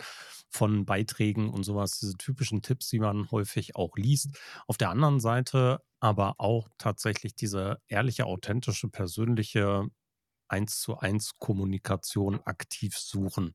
[0.51, 4.39] von Beiträgen und sowas, diese typischen Tipps, die man häufig auch liest.
[4.67, 9.87] Auf der anderen Seite aber auch tatsächlich diese ehrliche, authentische, persönliche
[10.49, 13.55] eins zu eins Kommunikation aktiv suchen.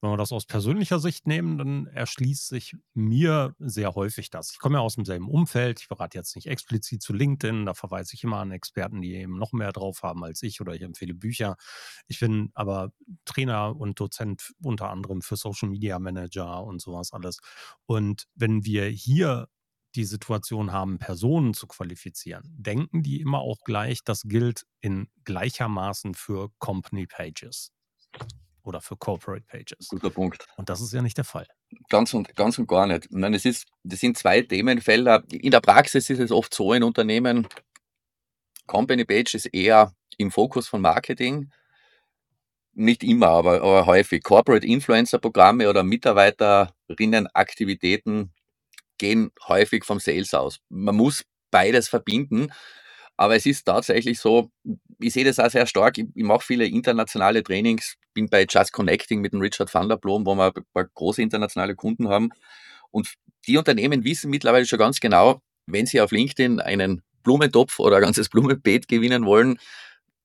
[0.00, 4.52] Wenn wir das aus persönlicher Sicht nehmen, dann erschließt sich mir sehr häufig das.
[4.52, 5.80] Ich komme ja aus demselben Umfeld.
[5.80, 7.66] Ich berate jetzt nicht explizit zu LinkedIn.
[7.66, 10.74] Da verweise ich immer an Experten, die eben noch mehr drauf haben als ich oder
[10.74, 11.56] ich empfehle Bücher.
[12.06, 12.92] Ich bin aber
[13.24, 17.40] Trainer und Dozent unter anderem für Social Media Manager und sowas alles.
[17.86, 19.48] Und wenn wir hier
[19.96, 26.14] die Situation haben, Personen zu qualifizieren, denken die immer auch gleich, das gilt in gleichermaßen
[26.14, 27.72] für Company Pages
[28.68, 29.88] oder für Corporate Pages.
[29.88, 30.46] Guter Punkt.
[30.56, 31.46] Und das ist ja nicht der Fall.
[31.88, 33.06] Ganz und, ganz und gar nicht.
[33.06, 35.24] Ich meine, es ist, das sind zwei Themenfelder.
[35.30, 37.48] In der Praxis ist es oft so in Unternehmen,
[38.68, 41.50] Company Page ist eher im Fokus von Marketing.
[42.74, 44.22] Nicht immer, aber, aber häufig.
[44.22, 48.32] Corporate Influencer Programme oder Mitarbeiterinnenaktivitäten
[48.98, 50.60] gehen häufig vom Sales aus.
[50.68, 52.52] Man muss beides verbinden.
[53.18, 54.50] Aber es ist tatsächlich so,
[55.00, 55.98] ich sehe das auch sehr stark.
[55.98, 59.96] Ich, ich mache viele internationale Trainings, bin bei Just Connecting mit dem Richard van der
[59.96, 62.30] Blom, wo wir ein paar große internationale Kunden haben.
[62.92, 63.14] Und
[63.48, 68.02] die Unternehmen wissen mittlerweile schon ganz genau, wenn sie auf LinkedIn einen Blumentopf oder ein
[68.02, 69.58] ganzes Blumenbeet gewinnen wollen,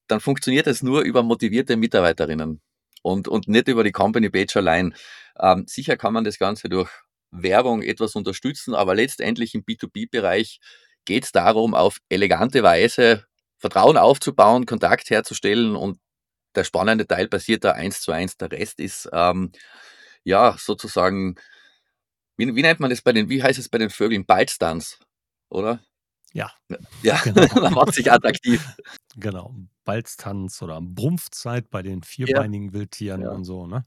[0.07, 2.61] dann funktioniert das nur über motivierte Mitarbeiterinnen
[3.01, 4.93] und, und nicht über die Company Page allein.
[5.39, 6.91] Ähm, sicher kann man das Ganze durch
[7.31, 10.59] Werbung etwas unterstützen, aber letztendlich im B2B-Bereich
[11.05, 13.25] geht es darum, auf elegante Weise
[13.57, 15.99] Vertrauen aufzubauen, Kontakt herzustellen und
[16.55, 18.37] der spannende Teil passiert da eins zu eins.
[18.37, 19.51] Der Rest ist ähm,
[20.23, 21.35] ja sozusagen,
[22.37, 24.25] wie, wie, nennt man das bei den, wie heißt es bei den Vögeln?
[24.25, 24.99] Bite-Stunts,
[25.49, 25.79] oder?
[26.33, 26.51] Ja.
[27.03, 27.47] Ja, genau.
[27.61, 28.67] man macht sich attraktiv.
[29.15, 29.55] Genau.
[29.83, 32.73] Balztanz oder Brumpfzeit bei den vierbeinigen ja.
[32.73, 33.29] Wildtieren ja.
[33.31, 33.85] und so, ne?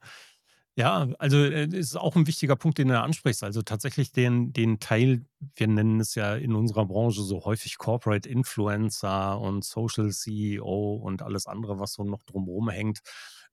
[0.78, 3.42] Ja, also äh, ist auch ein wichtiger Punkt, den du ansprichst.
[3.42, 8.28] Also tatsächlich den, den Teil, wir nennen es ja in unserer Branche so häufig Corporate
[8.28, 13.00] Influencer und Social CEO und alles andere, was so noch drumherum hängt.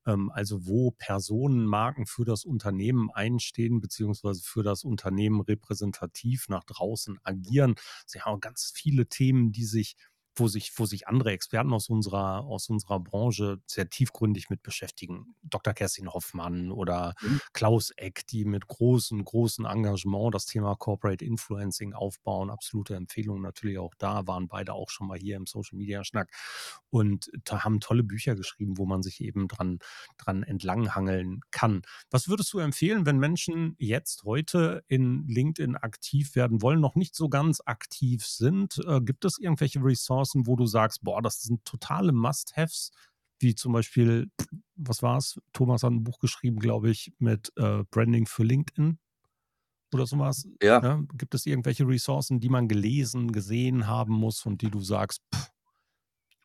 [0.06, 7.20] Ähm, also wo Personenmarken für das Unternehmen einstehen, beziehungsweise für das Unternehmen repräsentativ nach draußen
[7.24, 7.76] agieren.
[8.06, 9.96] Sie haben ganz viele Themen, die sich
[10.36, 15.36] wo sich, wo sich andere Experten aus unserer, aus unserer Branche sehr tiefgründig mit beschäftigen.
[15.44, 15.74] Dr.
[15.74, 17.40] Kerstin Hoffmann oder mhm.
[17.54, 22.50] Klaus Eck, die mit großem, großem Engagement das Thema Corporate Influencing aufbauen.
[22.50, 26.32] Absolute Empfehlung natürlich auch da, waren beide auch schon mal hier im Social Media Schnack
[26.90, 29.80] und haben tolle Bücher geschrieben, wo man sich eben dran,
[30.18, 31.84] dran entlanghangeln kann.
[32.10, 37.16] Was würdest du empfehlen, wenn Menschen jetzt heute in LinkedIn aktiv werden wollen, noch nicht
[37.16, 38.80] so ganz aktiv sind?
[38.88, 40.23] Äh, gibt es irgendwelche Ressourcen?
[40.24, 42.92] Ressourcen, wo du sagst, boah, das sind totale Must-Haves,
[43.40, 44.32] wie zum Beispiel,
[44.76, 45.40] was war es?
[45.52, 49.00] Thomas hat ein Buch geschrieben, glaube ich, mit äh, Branding für LinkedIn
[49.94, 50.48] oder sowas.
[50.62, 50.82] Ja.
[50.82, 51.02] ja.
[51.14, 55.50] Gibt es irgendwelche Ressourcen, die man gelesen, gesehen haben muss und die du sagst, pff,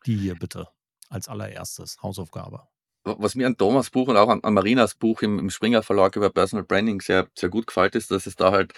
[0.05, 0.67] die hier bitte
[1.09, 2.63] als allererstes Hausaufgabe?
[3.05, 6.15] Was mir an Thomas Buch und auch an, an Marinas Buch im, im, Springer Verlag
[6.17, 8.73] über Personal Branding sehr, sehr gut gefällt, ist, dass es da halt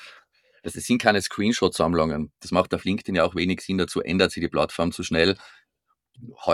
[0.62, 2.32] das sind keine Screenshot-Sammlungen.
[2.40, 3.78] Das macht auf LinkedIn ja auch wenig Sinn.
[3.78, 5.38] Dazu ändert sich die Plattform zu schnell.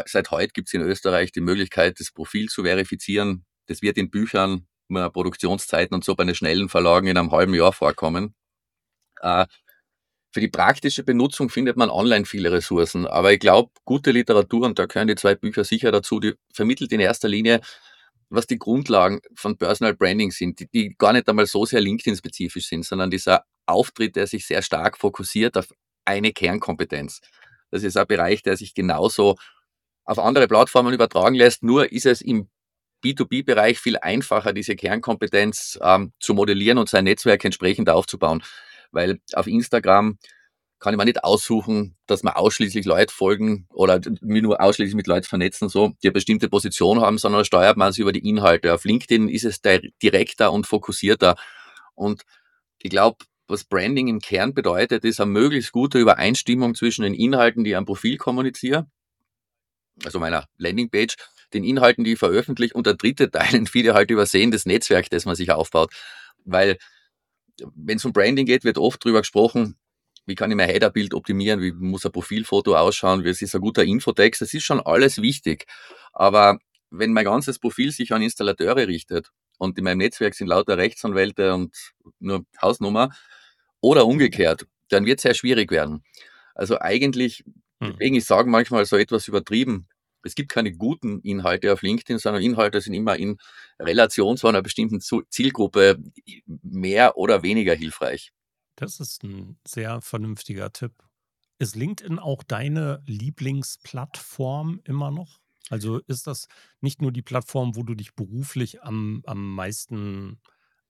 [0.05, 3.45] Seit heute gibt es in Österreich die Möglichkeit, das Profil zu verifizieren.
[3.65, 7.73] Das wird in Büchern, Produktionszeiten und so bei den schnellen Verlagen in einem halben Jahr
[7.73, 8.33] vorkommen.
[9.21, 9.45] Äh,
[10.31, 14.79] für die praktische Benutzung findet man online viele Ressourcen, aber ich glaube, gute Literatur, und
[14.79, 17.59] da gehören die zwei Bücher sicher dazu, die vermittelt in erster Linie
[18.29, 22.67] was die Grundlagen von Personal Branding sind, die, die gar nicht einmal so sehr LinkedIn-spezifisch
[22.67, 25.67] sind, sondern dieser Auftritt, der sich sehr stark fokussiert auf
[26.05, 27.21] eine Kernkompetenz.
[27.71, 29.35] Das ist ein Bereich, der sich genauso
[30.05, 32.49] auf andere Plattformen übertragen lässt, nur ist es im
[33.03, 38.43] B2B-Bereich viel einfacher, diese Kernkompetenz ähm, zu modellieren und sein Netzwerk entsprechend aufzubauen.
[38.91, 40.17] Weil auf Instagram
[40.79, 45.07] kann ich mir nicht aussuchen, dass mir ausschließlich Leute folgen oder mir nur ausschließlich mit
[45.07, 48.73] Leuten vernetzen, so, die eine bestimmte Position haben, sondern steuert man es über die Inhalte.
[48.73, 51.35] Auf LinkedIn ist es direkter und fokussierter.
[51.95, 52.23] Und
[52.81, 57.63] ich glaube, was Branding im Kern bedeutet, ist eine möglichst gute Übereinstimmung zwischen den Inhalten,
[57.63, 58.87] die ich am Profil kommuniziere
[60.05, 61.15] also meiner Landingpage,
[61.53, 62.73] den Inhalten, die ich veröffentliche.
[62.73, 65.93] Und der dritte Teil, den viele halt übersehen, das Netzwerk, das man sich aufbaut.
[66.45, 66.77] Weil
[67.75, 69.77] wenn es um Branding geht, wird oft drüber gesprochen,
[70.25, 73.83] wie kann ich mein Headerbild optimieren, wie muss ein Profilfoto ausschauen, wie ist ein guter
[73.83, 75.65] Infotext, das ist schon alles wichtig.
[76.11, 76.59] Aber
[76.91, 81.53] wenn mein ganzes Profil sich an Installateure richtet und in meinem Netzwerk sind lauter Rechtsanwälte
[81.53, 81.75] und
[82.19, 83.09] nur Hausnummer
[83.81, 86.03] oder umgekehrt, dann wird es sehr schwierig werden.
[86.55, 87.43] Also eigentlich,
[87.79, 87.93] hm.
[87.93, 89.87] deswegen ich sage manchmal so etwas übertrieben,
[90.23, 93.37] es gibt keine guten Inhalte auf LinkedIn, sondern Inhalte sind immer in
[93.79, 95.97] Relation zu einer bestimmten Zielgruppe
[96.45, 98.33] mehr oder weniger hilfreich.
[98.75, 100.93] Das ist ein sehr vernünftiger Tipp.
[101.59, 105.39] Ist LinkedIn auch deine Lieblingsplattform immer noch?
[105.69, 106.47] Also ist das
[106.81, 110.39] nicht nur die Plattform, wo du dich beruflich am, am meisten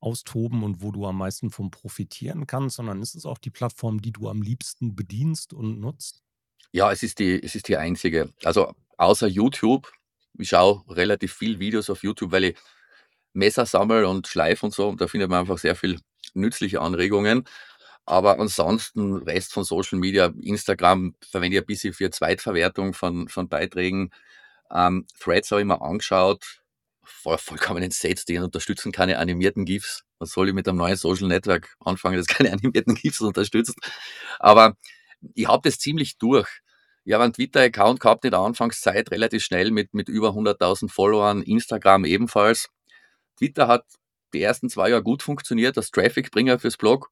[0.07, 4.01] austoben und wo du am meisten von profitieren kannst, sondern ist es auch die Plattform,
[4.01, 6.23] die du am liebsten bedienst und nutzt?
[6.71, 8.33] Ja, es ist die, es ist die einzige.
[8.43, 9.91] Also außer YouTube,
[10.37, 12.57] ich schaue relativ viel Videos auf YouTube, weil ich
[13.33, 14.87] Messer sammle und schleife und so.
[14.89, 15.99] Und da findet man einfach sehr viel
[16.33, 17.43] nützliche Anregungen.
[18.05, 23.49] Aber ansonsten, Rest von Social Media, Instagram verwende ich ein bisschen für Zweitverwertung von, von
[23.49, 24.11] Beiträgen.
[24.71, 26.61] Ähm, Threads habe ich mir angeschaut,
[27.07, 30.03] voll, vollkommen entsetzt, die unterstützen keine animierten GIFs.
[30.19, 33.75] Was soll ich mit einem neuen Social Network anfangen, das keine animierten GIFs unterstützt?
[34.39, 34.75] Aber
[35.33, 36.47] ich habe das ziemlich durch.
[37.05, 41.41] Ich habe einen Twitter-Account gehabt in der Anfangszeit, relativ schnell mit, mit über 100.000 Followern,
[41.41, 42.69] Instagram ebenfalls.
[43.37, 43.85] Twitter hat
[44.33, 47.09] die ersten zwei Jahre gut funktioniert als Traffic-Bringer fürs Blog.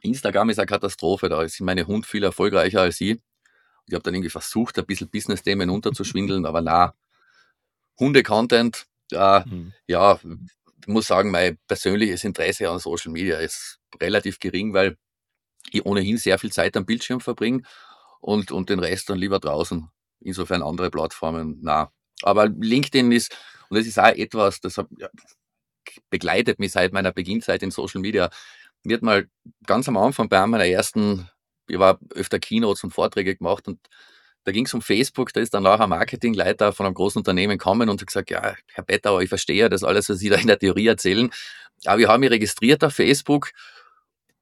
[0.00, 3.18] Instagram ist eine Katastrophe, da ist meine Hund viel erfolgreicher als ich.
[3.86, 6.94] Ich habe dann irgendwie versucht, ein bisschen Business-Themen unterzuschwindeln, aber na,
[7.98, 9.72] Hunde-Content, äh, mhm.
[9.86, 10.18] ja,
[10.80, 14.96] ich muss sagen, mein persönliches Interesse an Social Media ist relativ gering, weil
[15.70, 17.62] ich ohnehin sehr viel Zeit am Bildschirm verbringe
[18.20, 19.88] und, und den Rest dann lieber draußen.
[20.20, 21.90] Insofern andere Plattformen, na.
[22.22, 23.36] Aber LinkedIn ist,
[23.68, 25.08] und das ist auch etwas, das hat, ja,
[26.10, 28.30] begleitet mich seit meiner Beginnzeit in Social Media.
[28.82, 29.28] Mir hat mal
[29.66, 31.28] ganz am Anfang bei meiner ersten,
[31.68, 33.78] ich war öfter Keynotes und Vorträge gemacht und
[34.48, 37.58] da ging es um Facebook, da ist dann nachher ein Marketingleiter von einem großen Unternehmen
[37.58, 40.46] gekommen und hat gesagt, ja, Herr Bettauer, ich verstehe das alles, was Sie da in
[40.46, 41.30] der Theorie erzählen,
[41.84, 43.50] aber wir haben mich registriert auf Facebook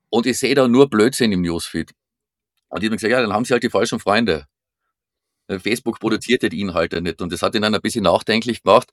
[0.09, 1.91] und ich sehe da nur Blödsinn im Newsfeed.
[2.69, 4.47] Und ich habe gesagt, ja, dann haben Sie halt die falschen Freunde.
[5.49, 8.89] Facebook produziert die Inhalte nicht und das hat ihn dann ein bisschen nachdenklich gemacht,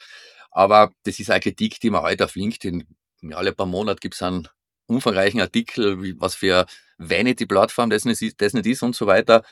[0.50, 2.88] aber das ist eine Kritik, die man heute auf LinkedIn,
[3.34, 4.48] alle paar Monate gibt es einen
[4.88, 6.66] umfangreichen Artikel, was für
[6.98, 9.44] Vanity-Plattform das nicht ist und so weiter.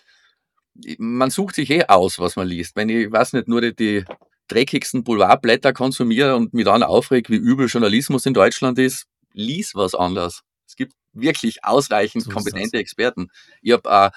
[0.98, 2.76] Man sucht sich eh aus, was man liest.
[2.76, 4.06] Wenn ich, weiß nicht, nur die, die
[4.48, 9.96] dreckigsten Boulevardblätter konsumiere und mich dann aufreg, wie übel Journalismus in Deutschland ist, lies was
[9.96, 10.42] anderes.
[10.68, 13.28] Es gibt wirklich ausreichend so kompetente Experten.
[13.62, 14.10] Ich habe äh,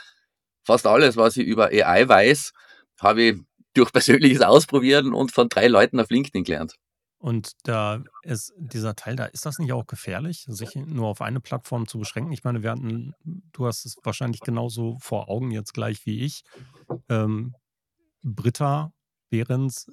[0.64, 2.52] fast alles, was ich über AI weiß,
[3.00, 3.40] habe ich
[3.74, 6.74] durch persönliches Ausprobieren und von drei Leuten auf LinkedIn gelernt.
[7.24, 11.40] Und da ist dieser Teil da, ist das nicht auch gefährlich, sich nur auf eine
[11.40, 12.32] Plattform zu beschränken?
[12.32, 16.44] Ich meine, wir hatten, du hast es wahrscheinlich genauso vor Augen jetzt gleich wie ich.
[17.08, 17.54] Ähm,
[18.22, 18.92] Britta
[19.30, 19.90] Behrens,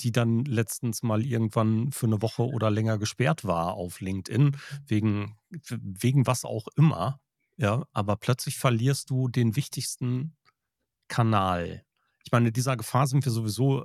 [0.00, 5.36] die dann letztens mal irgendwann für eine Woche oder länger gesperrt war auf LinkedIn, wegen,
[5.68, 7.20] wegen was auch immer.
[7.58, 10.34] Ja, aber plötzlich verlierst du den wichtigsten
[11.08, 11.84] Kanal.
[12.24, 13.84] Ich meine, dieser Gefahr sind wir sowieso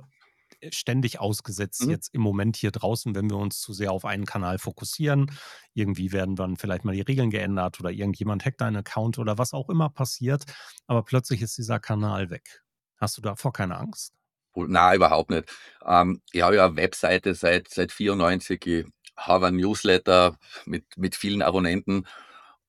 [0.70, 1.90] ständig ausgesetzt mhm.
[1.90, 5.30] jetzt im Moment hier draußen, wenn wir uns zu sehr auf einen Kanal fokussieren.
[5.74, 9.52] Irgendwie werden dann vielleicht mal die Regeln geändert oder irgendjemand hackt deinen Account oder was
[9.52, 10.44] auch immer passiert.
[10.86, 12.62] Aber plötzlich ist dieser Kanal weg.
[12.96, 14.14] Hast du davor keine Angst?
[14.54, 15.52] Nein, überhaupt nicht.
[15.84, 18.64] Ähm, ich habe ja eine Webseite seit, seit 94.
[18.66, 22.06] Ich habe ein Newsletter mit, mit vielen Abonnenten.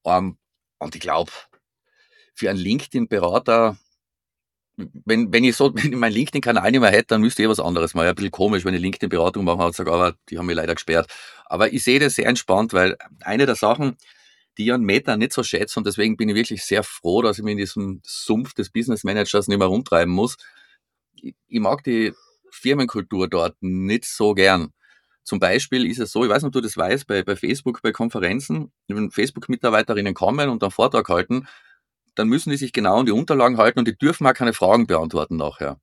[0.05, 0.37] Ähm,
[0.79, 1.31] und ich glaube,
[2.33, 3.77] für einen LinkedIn-Berater
[4.77, 7.59] wenn, wenn ich so, wenn ich meinen LinkedIn-Kanal nicht mehr hätte, dann müsste ich was
[7.59, 8.07] anderes machen.
[8.07, 11.11] Ein bisschen komisch, wenn ich LinkedIn-Beratung mache und sage, aber die haben mich leider gesperrt.
[11.45, 13.97] Aber ich sehe das sehr entspannt, weil eine der Sachen,
[14.57, 17.37] die ich an Meta nicht so schätze, und deswegen bin ich wirklich sehr froh, dass
[17.37, 20.37] ich mich in diesem Sumpf des Business Managers nicht mehr rumtreiben muss.
[21.15, 22.13] Ich, ich mag die
[22.51, 24.73] Firmenkultur dort nicht so gern.
[25.23, 27.81] Zum Beispiel ist es so, ich weiß nicht, ob du das weißt, bei, bei Facebook,
[27.81, 31.47] bei Konferenzen, wenn Facebook-Mitarbeiterinnen kommen und einen Vortrag halten,
[32.17, 34.87] dann müssen die sich genau an die Unterlagen halten und die dürfen auch keine Fragen
[34.87, 35.79] beantworten nachher.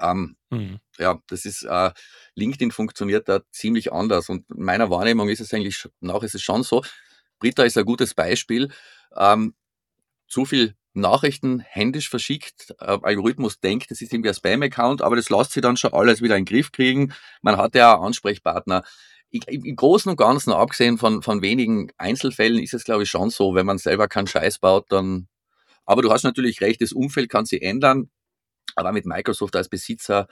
[0.00, 0.78] Ähm, mhm.
[0.98, 1.90] Ja, das ist, äh,
[2.34, 6.42] LinkedIn funktioniert da ziemlich anders und in meiner Wahrnehmung ist es eigentlich, nach ist es
[6.42, 6.82] schon so,
[7.38, 8.70] Britta ist ein gutes Beispiel,
[9.16, 9.54] ähm,
[10.28, 15.30] zu viel Nachrichten händisch verschickt, äh, Algorithmus denkt, das ist irgendwie ein Spam-Account, aber das
[15.30, 17.12] lässt sich dann schon alles wieder in den Griff kriegen.
[17.40, 18.84] Man hat ja auch Ansprechpartner
[19.32, 23.30] ich, im Großen und Ganzen, abgesehen von, von wenigen Einzelfällen, ist es, glaube ich, schon
[23.30, 25.28] so, wenn man selber keinen Scheiß baut, dann.
[25.84, 28.10] Aber du hast natürlich recht, das Umfeld kann sich ändern.
[28.76, 30.28] Aber mit Microsoft als Besitzer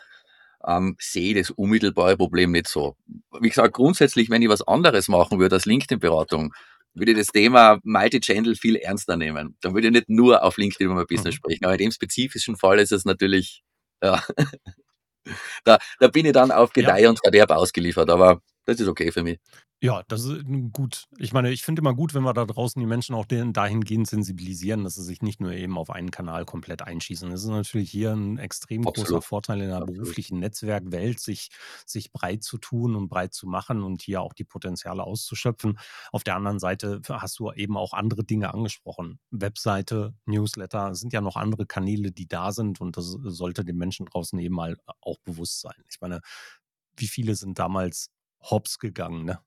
[0.67, 2.97] ähm, sehe ich das unmittelbare Problem nicht so.
[3.41, 6.55] Wie gesagt, grundsätzlich, wenn ich was anderes machen würde als LinkedIn-Beratung,
[6.95, 9.57] würde ich das Thema Multi-Channel viel ernster nehmen.
[9.61, 11.39] Dann würde ich nicht nur auf LinkedIn über mein Business mhm.
[11.39, 11.65] sprechen.
[11.65, 13.63] Aber in dem spezifischen Fall ist es natürlich,
[14.03, 14.23] ja,
[15.65, 17.11] da, da bin ich dann auf Gedeih ja.
[17.11, 18.11] und Verderb ausgeliefert.
[18.11, 19.39] Aber das ist okay für mich.
[19.83, 21.07] Ja, das ist gut.
[21.17, 24.85] Ich meine, ich finde immer gut, wenn wir da draußen die Menschen auch dahingehend sensibilisieren,
[24.85, 27.31] dass sie sich nicht nur eben auf einen Kanal komplett einschießen.
[27.31, 29.25] Das ist natürlich hier ein extrem großer Absolut.
[29.25, 30.03] Vorteil in der Absolut.
[30.03, 31.49] beruflichen Netzwerkwelt, sich,
[31.87, 35.79] sich breit zu tun und breit zu machen und hier auch die Potenziale auszuschöpfen.
[36.13, 39.19] Auf der anderen Seite hast du eben auch andere Dinge angesprochen.
[39.31, 43.79] Webseite, Newsletter, es sind ja noch andere Kanäle, die da sind und das sollte den
[43.79, 45.83] Menschen draußen eben mal auch bewusst sein.
[45.89, 46.21] Ich meine,
[46.99, 48.11] wie viele sind damals
[48.43, 49.41] hops gegangen, ne?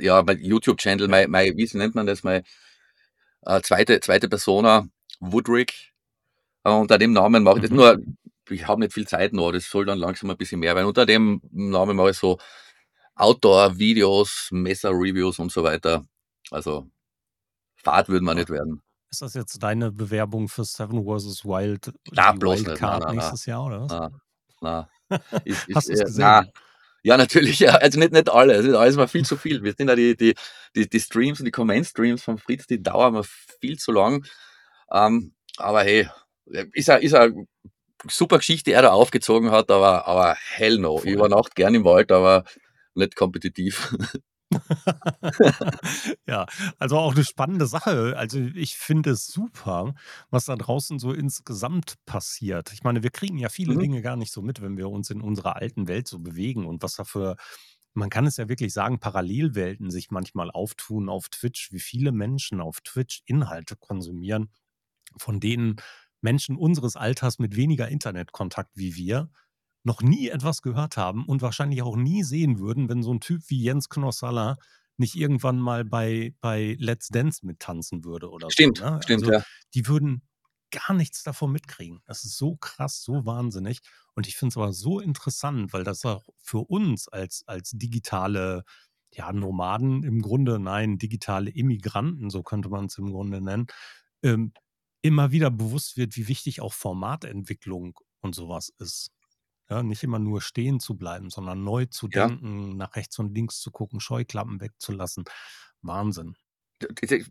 [0.00, 2.42] ja, mein YouTube-Channel, mein, mein, wie nennt man das, mein
[3.42, 4.88] äh, zweite, zweite Persona,
[5.20, 5.92] Woodrick.
[6.64, 7.76] Äh, unter dem Namen mache ich das mhm.
[7.76, 7.98] nur,
[8.50, 10.86] ich habe nicht viel Zeit noch, das soll dann langsam ein bisschen mehr werden.
[10.86, 12.38] Unter dem Namen mache ich so
[13.14, 16.04] Outdoor-Videos, Messer-Reviews und so weiter.
[16.50, 16.90] Also
[17.76, 18.82] Fahrt würde man nicht werden.
[19.10, 21.44] Ist das jetzt deine Bewerbung für Seven vs.
[21.44, 21.92] Wild?
[22.10, 22.80] Na, bloß nicht.
[22.80, 23.90] Na, na, nächstes Jahr, oder was?
[23.90, 24.10] Na,
[24.60, 24.88] na.
[25.44, 26.22] Ich, ich, Hast du es äh, gesehen?
[26.22, 26.46] Na,
[27.06, 27.76] ja, natürlich, ja.
[27.76, 28.54] Also nicht, nicht alle.
[28.54, 29.62] Also alles war viel zu viel.
[29.62, 30.34] Wir sind ja die, die,
[30.74, 33.24] die, die Streams und die Comment-Streams von Fritz, die dauern mal
[33.60, 34.26] viel zu lang.
[34.90, 36.08] Ähm, aber hey,
[36.72, 37.46] ist eine, ist eine
[38.08, 40.98] super Geschichte, die er da aufgezogen hat, aber, aber hell no.
[40.98, 41.06] Voll.
[41.06, 42.42] Ich übernachte gern im Wald, aber
[42.96, 43.94] nicht kompetitiv.
[46.26, 46.46] ja,
[46.78, 48.14] also auch eine spannende Sache.
[48.16, 49.94] Also ich finde es super,
[50.30, 52.72] was da draußen so insgesamt passiert.
[52.72, 53.80] Ich meine, wir kriegen ja viele mhm.
[53.80, 56.82] Dinge gar nicht so mit, wenn wir uns in unserer alten Welt so bewegen und
[56.82, 57.36] was da für,
[57.94, 62.60] man kann es ja wirklich sagen, Parallelwelten sich manchmal auftun auf Twitch, wie viele Menschen
[62.60, 64.50] auf Twitch Inhalte konsumieren,
[65.16, 65.76] von denen
[66.20, 69.28] Menschen unseres Alters mit weniger Internetkontakt wie wir
[69.86, 73.42] noch nie etwas gehört haben und wahrscheinlich auch nie sehen würden, wenn so ein Typ
[73.46, 74.56] wie Jens Knossalla
[74.96, 78.84] nicht irgendwann mal bei, bei Let's Dance mittanzen würde oder stimmt, so.
[78.84, 79.00] Ne?
[79.02, 79.44] Stimmt, also, ja.
[79.74, 80.22] Die würden
[80.72, 82.00] gar nichts davon mitkriegen.
[82.04, 83.80] Das ist so krass, so wahnsinnig.
[84.14, 88.64] Und ich finde es aber so interessant, weil das auch für uns als, als digitale
[89.12, 93.68] ja, Nomaden im Grunde, nein, digitale Immigranten, so könnte man es im Grunde nennen,
[94.24, 94.52] ähm,
[95.00, 99.12] immer wieder bewusst wird, wie wichtig auch Formatentwicklung und sowas ist.
[99.68, 102.28] Ja, nicht immer nur stehen zu bleiben, sondern neu zu Ja.
[102.28, 105.24] denken, nach rechts und links zu gucken, Scheuklappen wegzulassen.
[105.82, 106.36] Wahnsinn.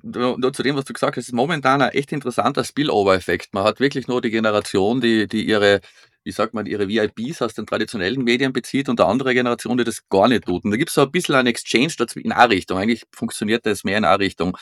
[0.02, 3.54] nur zu dem, was du gesagt hast, ist momentan ein echt interessanter Spillover-Effekt.
[3.54, 5.82] Man hat wirklich nur die Generation, die, die ihre,
[6.24, 9.84] wie sagt man, ihre VIPs aus den traditionellen Medien bezieht und eine andere Generation, die
[9.84, 10.63] das gar nicht tut.
[10.63, 12.80] Und da gibt es so ein bisschen einen Exchange in A-Richtung.
[12.80, 14.58] Eigentlich funktioniert das mehr in A-Richtung.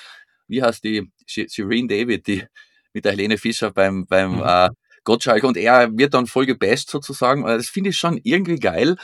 [0.47, 2.43] Wie heißt die Shireen David, die
[2.91, 4.43] mit der Helene Fischer beim, beim mhm.
[4.43, 4.69] äh,
[5.03, 7.43] Gottschalk und er wird dann voll gebasht sozusagen.
[7.45, 8.95] Das finde ich schon irgendwie geil.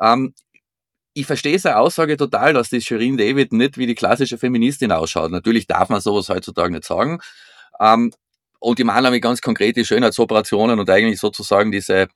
[0.00, 0.34] Ähm,
[1.14, 5.30] ich verstehe seine Aussage total, dass die Shirin David nicht wie die klassische Feministin ausschaut.
[5.30, 7.20] Natürlich darf man sowas heutzutage nicht sagen.
[7.80, 8.12] Ähm,
[8.58, 12.08] und die machen nämlich ganz konkret die Schönheitsoperationen und eigentlich sozusagen diese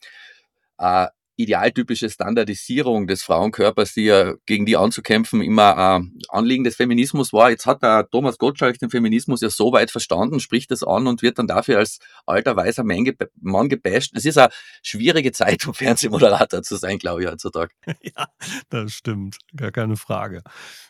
[0.78, 1.06] äh,
[1.38, 7.50] idealtypische Standardisierung des Frauenkörpers, die ja gegen die anzukämpfen immer äh, Anliegen des Feminismus war.
[7.50, 11.22] Jetzt hat der Thomas Gottschalk den Feminismus ja so weit verstanden, spricht das an und
[11.22, 14.12] wird dann dafür als alter weißer Mann, ge Mann gebasht.
[14.16, 14.50] Es ist eine
[14.82, 17.72] schwierige Zeit, um Fernsehmoderator zu sein, glaube ich, heutzutage.
[18.00, 18.26] Ja,
[18.70, 19.38] das stimmt.
[19.54, 20.42] Gar keine Frage.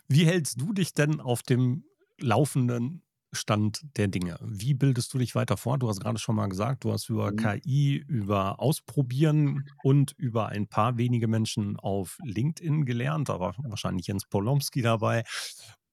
[0.08, 1.84] Wie hältst du dich denn auf dem
[2.20, 4.38] Laufenden Stand der Dinge.
[4.42, 5.82] Wie bildest du dich weiter fort?
[5.82, 7.36] Du hast gerade schon mal gesagt, du hast über mhm.
[7.36, 14.24] KI, über Ausprobieren und über ein paar wenige Menschen auf LinkedIn gelernt, aber wahrscheinlich Jens
[14.26, 15.24] Polomski dabei.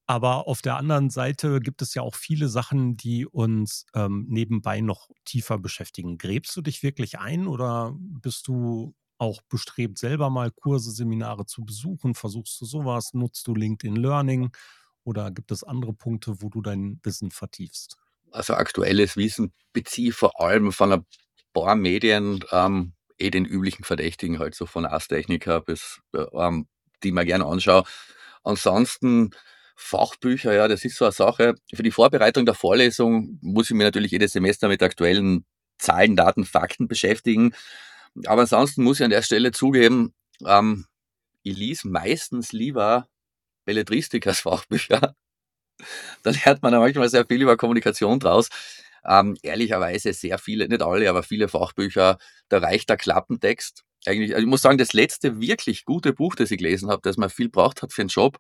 [0.08, 4.82] Aber auf der anderen Seite gibt es ja auch viele Sachen, die uns ähm, nebenbei
[4.82, 6.17] noch tiefer beschäftigen.
[6.17, 11.65] Gräbst du dich wirklich ein oder bist du auch bestrebt, selber mal Kurse, Seminare zu
[11.65, 12.13] besuchen?
[12.13, 13.13] Versuchst du sowas?
[13.13, 14.52] Nutzt du LinkedIn Learning?
[15.06, 17.98] Oder gibt es andere Punkte, wo du dein Wissen vertiefst?
[18.32, 21.06] Also aktuelles Wissen beziehe vor allem von ein
[21.54, 26.68] paar Medien, ähm, eh den üblichen Verdächtigen, halt so von Astechniker bis, äh, ähm,
[27.04, 27.84] die mir gerne anschaue.
[28.44, 29.30] Ansonsten
[29.76, 31.56] Fachbücher, ja, das ist so eine Sache.
[31.74, 35.45] Für die Vorbereitung der Vorlesung muss ich mir natürlich jedes Semester mit aktuellen
[35.78, 37.53] Zahlen, Daten, Fakten beschäftigen.
[38.26, 40.14] Aber ansonsten muss ich an der Stelle zugeben,
[40.45, 40.86] ähm,
[41.43, 43.08] ich lese meistens lieber
[43.66, 45.16] Belletristik als Fachbücher.
[46.24, 48.49] Da lernt man ja manchmal sehr viel über Kommunikation draus.
[49.05, 52.18] Ähm, ehrlicherweise sehr viele, nicht alle, aber viele Fachbücher,
[52.49, 53.84] da reicht der Klappentext.
[54.05, 57.18] Eigentlich, also ich muss sagen, das letzte wirklich gute Buch, das ich gelesen habe, das
[57.18, 58.38] man viel braucht hat für einen Job,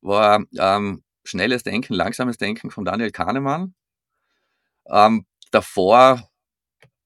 [0.00, 3.74] war ähm, Schnelles Denken, Langsames Denken von Daniel Kahnemann.
[4.88, 6.28] Ähm, davor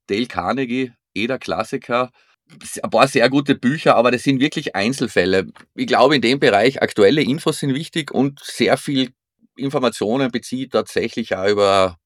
[0.06, 2.10] Dale Carnegie, eh der Klassiker.
[2.82, 5.46] Ein paar sehr gute Bücher, aber das sind wirklich Einzelfälle.
[5.74, 9.12] Ich glaube, in dem Bereich aktuelle Infos sind wichtig und sehr viel
[9.56, 11.98] Informationen bezieht tatsächlich auch über,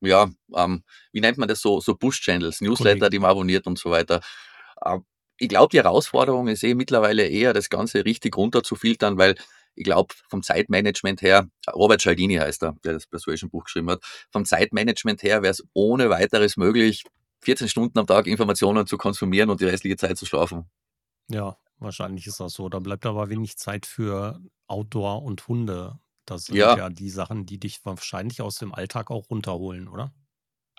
[0.00, 3.90] ja, ähm, wie nennt man das so, so Push-Channels, Newsletter, die man abonniert und so
[3.90, 4.20] weiter.
[4.82, 4.98] Äh,
[5.38, 9.34] ich glaube, die Herausforderung ist eh mittlerweile eher, das Ganze richtig runterzufiltern, weil
[9.74, 14.02] ich glaube, vom Zeitmanagement her, Robert Cialdini heißt er, der das Persuasion Buch geschrieben hat,
[14.30, 17.04] vom Zeitmanagement her wäre es ohne weiteres möglich,
[17.42, 20.68] 14 Stunden am Tag Informationen zu konsumieren und die restliche Zeit zu schlafen.
[21.28, 22.68] Ja, wahrscheinlich ist das so.
[22.68, 25.98] Da bleibt aber wenig Zeit für Outdoor und Hunde.
[26.26, 30.12] Das sind ja, ja die Sachen, die dich wahrscheinlich aus dem Alltag auch runterholen, oder?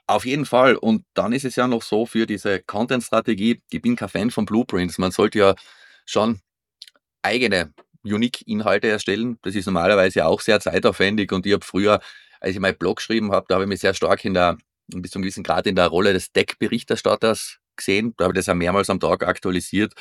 [0.07, 0.75] Auf jeden Fall.
[0.75, 4.45] Und dann ist es ja noch so für diese Content-Strategie, ich bin kein Fan von
[4.45, 4.97] Blueprints.
[4.97, 5.55] Man sollte ja
[6.05, 6.41] schon
[7.21, 9.37] eigene Unique-Inhalte erstellen.
[9.41, 12.01] Das ist normalerweise auch sehr zeitaufwendig und ich habe früher,
[12.39, 14.57] als ich meinen Blog geschrieben habe, da habe ich mich sehr stark in der,
[14.95, 18.13] bis zu einem gewissen Grad in der Rolle des Deck-Berichterstatters gesehen.
[18.17, 19.93] Da habe ich das auch mehrmals am Tag aktualisiert.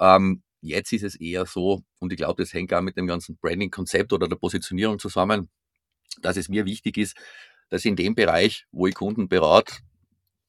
[0.00, 3.36] Ähm, jetzt ist es eher so, und ich glaube, das hängt auch mit dem ganzen
[3.36, 5.50] Branding-Konzept oder der Positionierung zusammen,
[6.20, 7.16] dass es mir wichtig ist,
[7.68, 9.74] dass ich in dem Bereich, wo ich Kunden berate,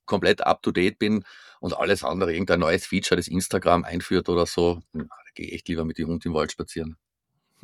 [0.05, 1.23] komplett up-to-date bin
[1.59, 5.67] und alles andere, irgendein neues Feature, das Instagram einführt oder so, da gehe ich echt
[5.69, 6.97] lieber mit dem Hund im Wald spazieren.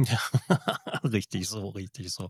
[0.01, 0.17] Ja,
[1.03, 2.29] richtig so, richtig so.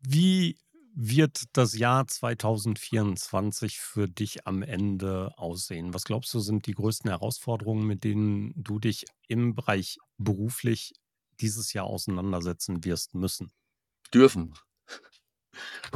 [0.00, 0.58] Wie
[1.00, 5.94] wird das Jahr 2024 für dich am Ende aussehen?
[5.94, 10.94] Was glaubst du, sind die größten Herausforderungen, mit denen du dich im Bereich beruflich
[11.40, 13.52] dieses Jahr auseinandersetzen wirst müssen?
[14.12, 14.54] Dürfen.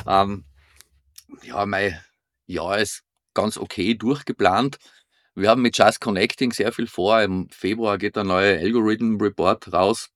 [0.07, 0.45] ähm,
[1.43, 2.01] ja, mein
[2.47, 3.03] Jahr ist
[3.35, 4.79] ganz okay durchgeplant.
[5.35, 7.21] Wir haben mit Just Connecting sehr viel vor.
[7.23, 10.11] Im Februar geht der neue Algorithm Report raus.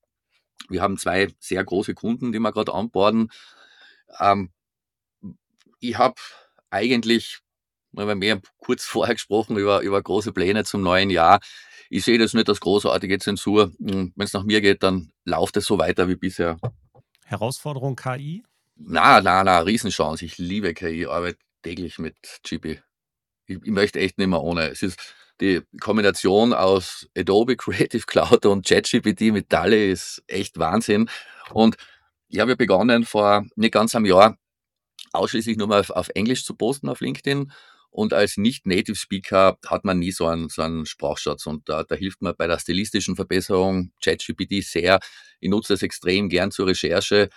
[0.69, 3.29] Wir haben zwei sehr große Kunden, die wir gerade anborden.
[4.21, 4.53] Ähm,
[5.79, 6.15] ich habe
[6.69, 7.39] eigentlich,
[7.91, 11.39] wir haben mehr kurz vorher gesprochen über, über große Pläne zum neuen Jahr.
[11.89, 13.71] Ich sehe das nicht als großartige Zensur.
[13.79, 16.57] Wenn es nach mir geht, dann läuft es so weiter wie bisher.
[17.25, 18.43] Herausforderung KI?
[18.75, 20.25] Na, na, na, Riesenchance.
[20.25, 22.81] Ich liebe KI, arbeite täglich mit GP
[23.47, 24.69] ich, ich möchte echt nicht mehr ohne.
[24.69, 24.99] Es ist
[25.41, 31.09] die Kombination aus Adobe Creative Cloud und ChatGPT mit DALI ist echt Wahnsinn.
[31.51, 31.77] Und
[32.27, 34.37] ich habe begonnen vor nicht ganz einem Jahr
[35.17, 37.51] ausschließlich nur mal auf, auf Englisch zu posten auf LinkedIn.
[37.89, 41.45] Und als Nicht-Native Speaker hat man nie so einen, so einen Sprachschatz.
[41.45, 44.99] Und da, da hilft mir bei der stilistischen Verbesserung ChatGPT sehr.
[45.39, 47.29] Ich nutze das extrem gern zur Recherche.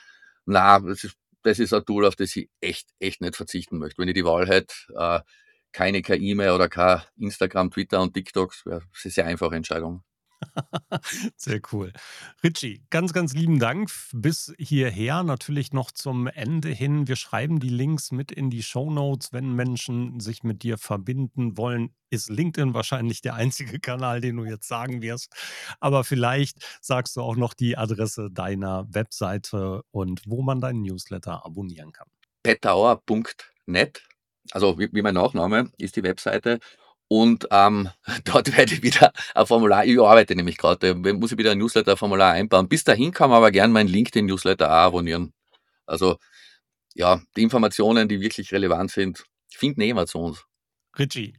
[0.45, 3.99] Na, das ist, das ist ein Tool, auf das ich echt, echt nicht verzichten möchte.
[3.99, 5.21] Wenn ich die Wahl hätte, äh,
[5.73, 8.65] keine KI mehr oder kein Instagram, Twitter und TikToks.
[8.65, 10.03] Das ist eine sehr einfache Entscheidung.
[11.37, 11.93] Sehr cool.
[12.43, 15.23] Richie, ganz, ganz lieben Dank bis hierher.
[15.23, 17.09] Natürlich noch zum Ende hin.
[17.09, 21.57] Wir schreiben die Links mit in die Show Notes, wenn Menschen sich mit dir verbinden
[21.57, 21.95] wollen.
[22.11, 25.33] Ist LinkedIn wahrscheinlich der einzige Kanal, den du jetzt sagen wirst.
[25.79, 31.45] Aber vielleicht sagst du auch noch die Adresse deiner Webseite und wo man deinen Newsletter
[31.45, 32.09] abonnieren kann.
[32.43, 34.03] petauer.net
[34.53, 36.59] also wie, mein Nachname ist die Webseite.
[37.13, 37.89] Und ähm,
[38.25, 42.33] dort werde ich wieder ein Formular, ich arbeite nämlich gerade, muss ich wieder ein Newsletter-Formular
[42.33, 42.69] einbauen.
[42.69, 45.33] Bis dahin kann man aber gerne meinen LinkedIn-Newsletter auch abonnieren.
[45.87, 46.19] Also
[46.95, 50.45] ja, die Informationen, die wirklich relevant sind, finden eh immer zu uns.
[50.97, 51.35] Richie,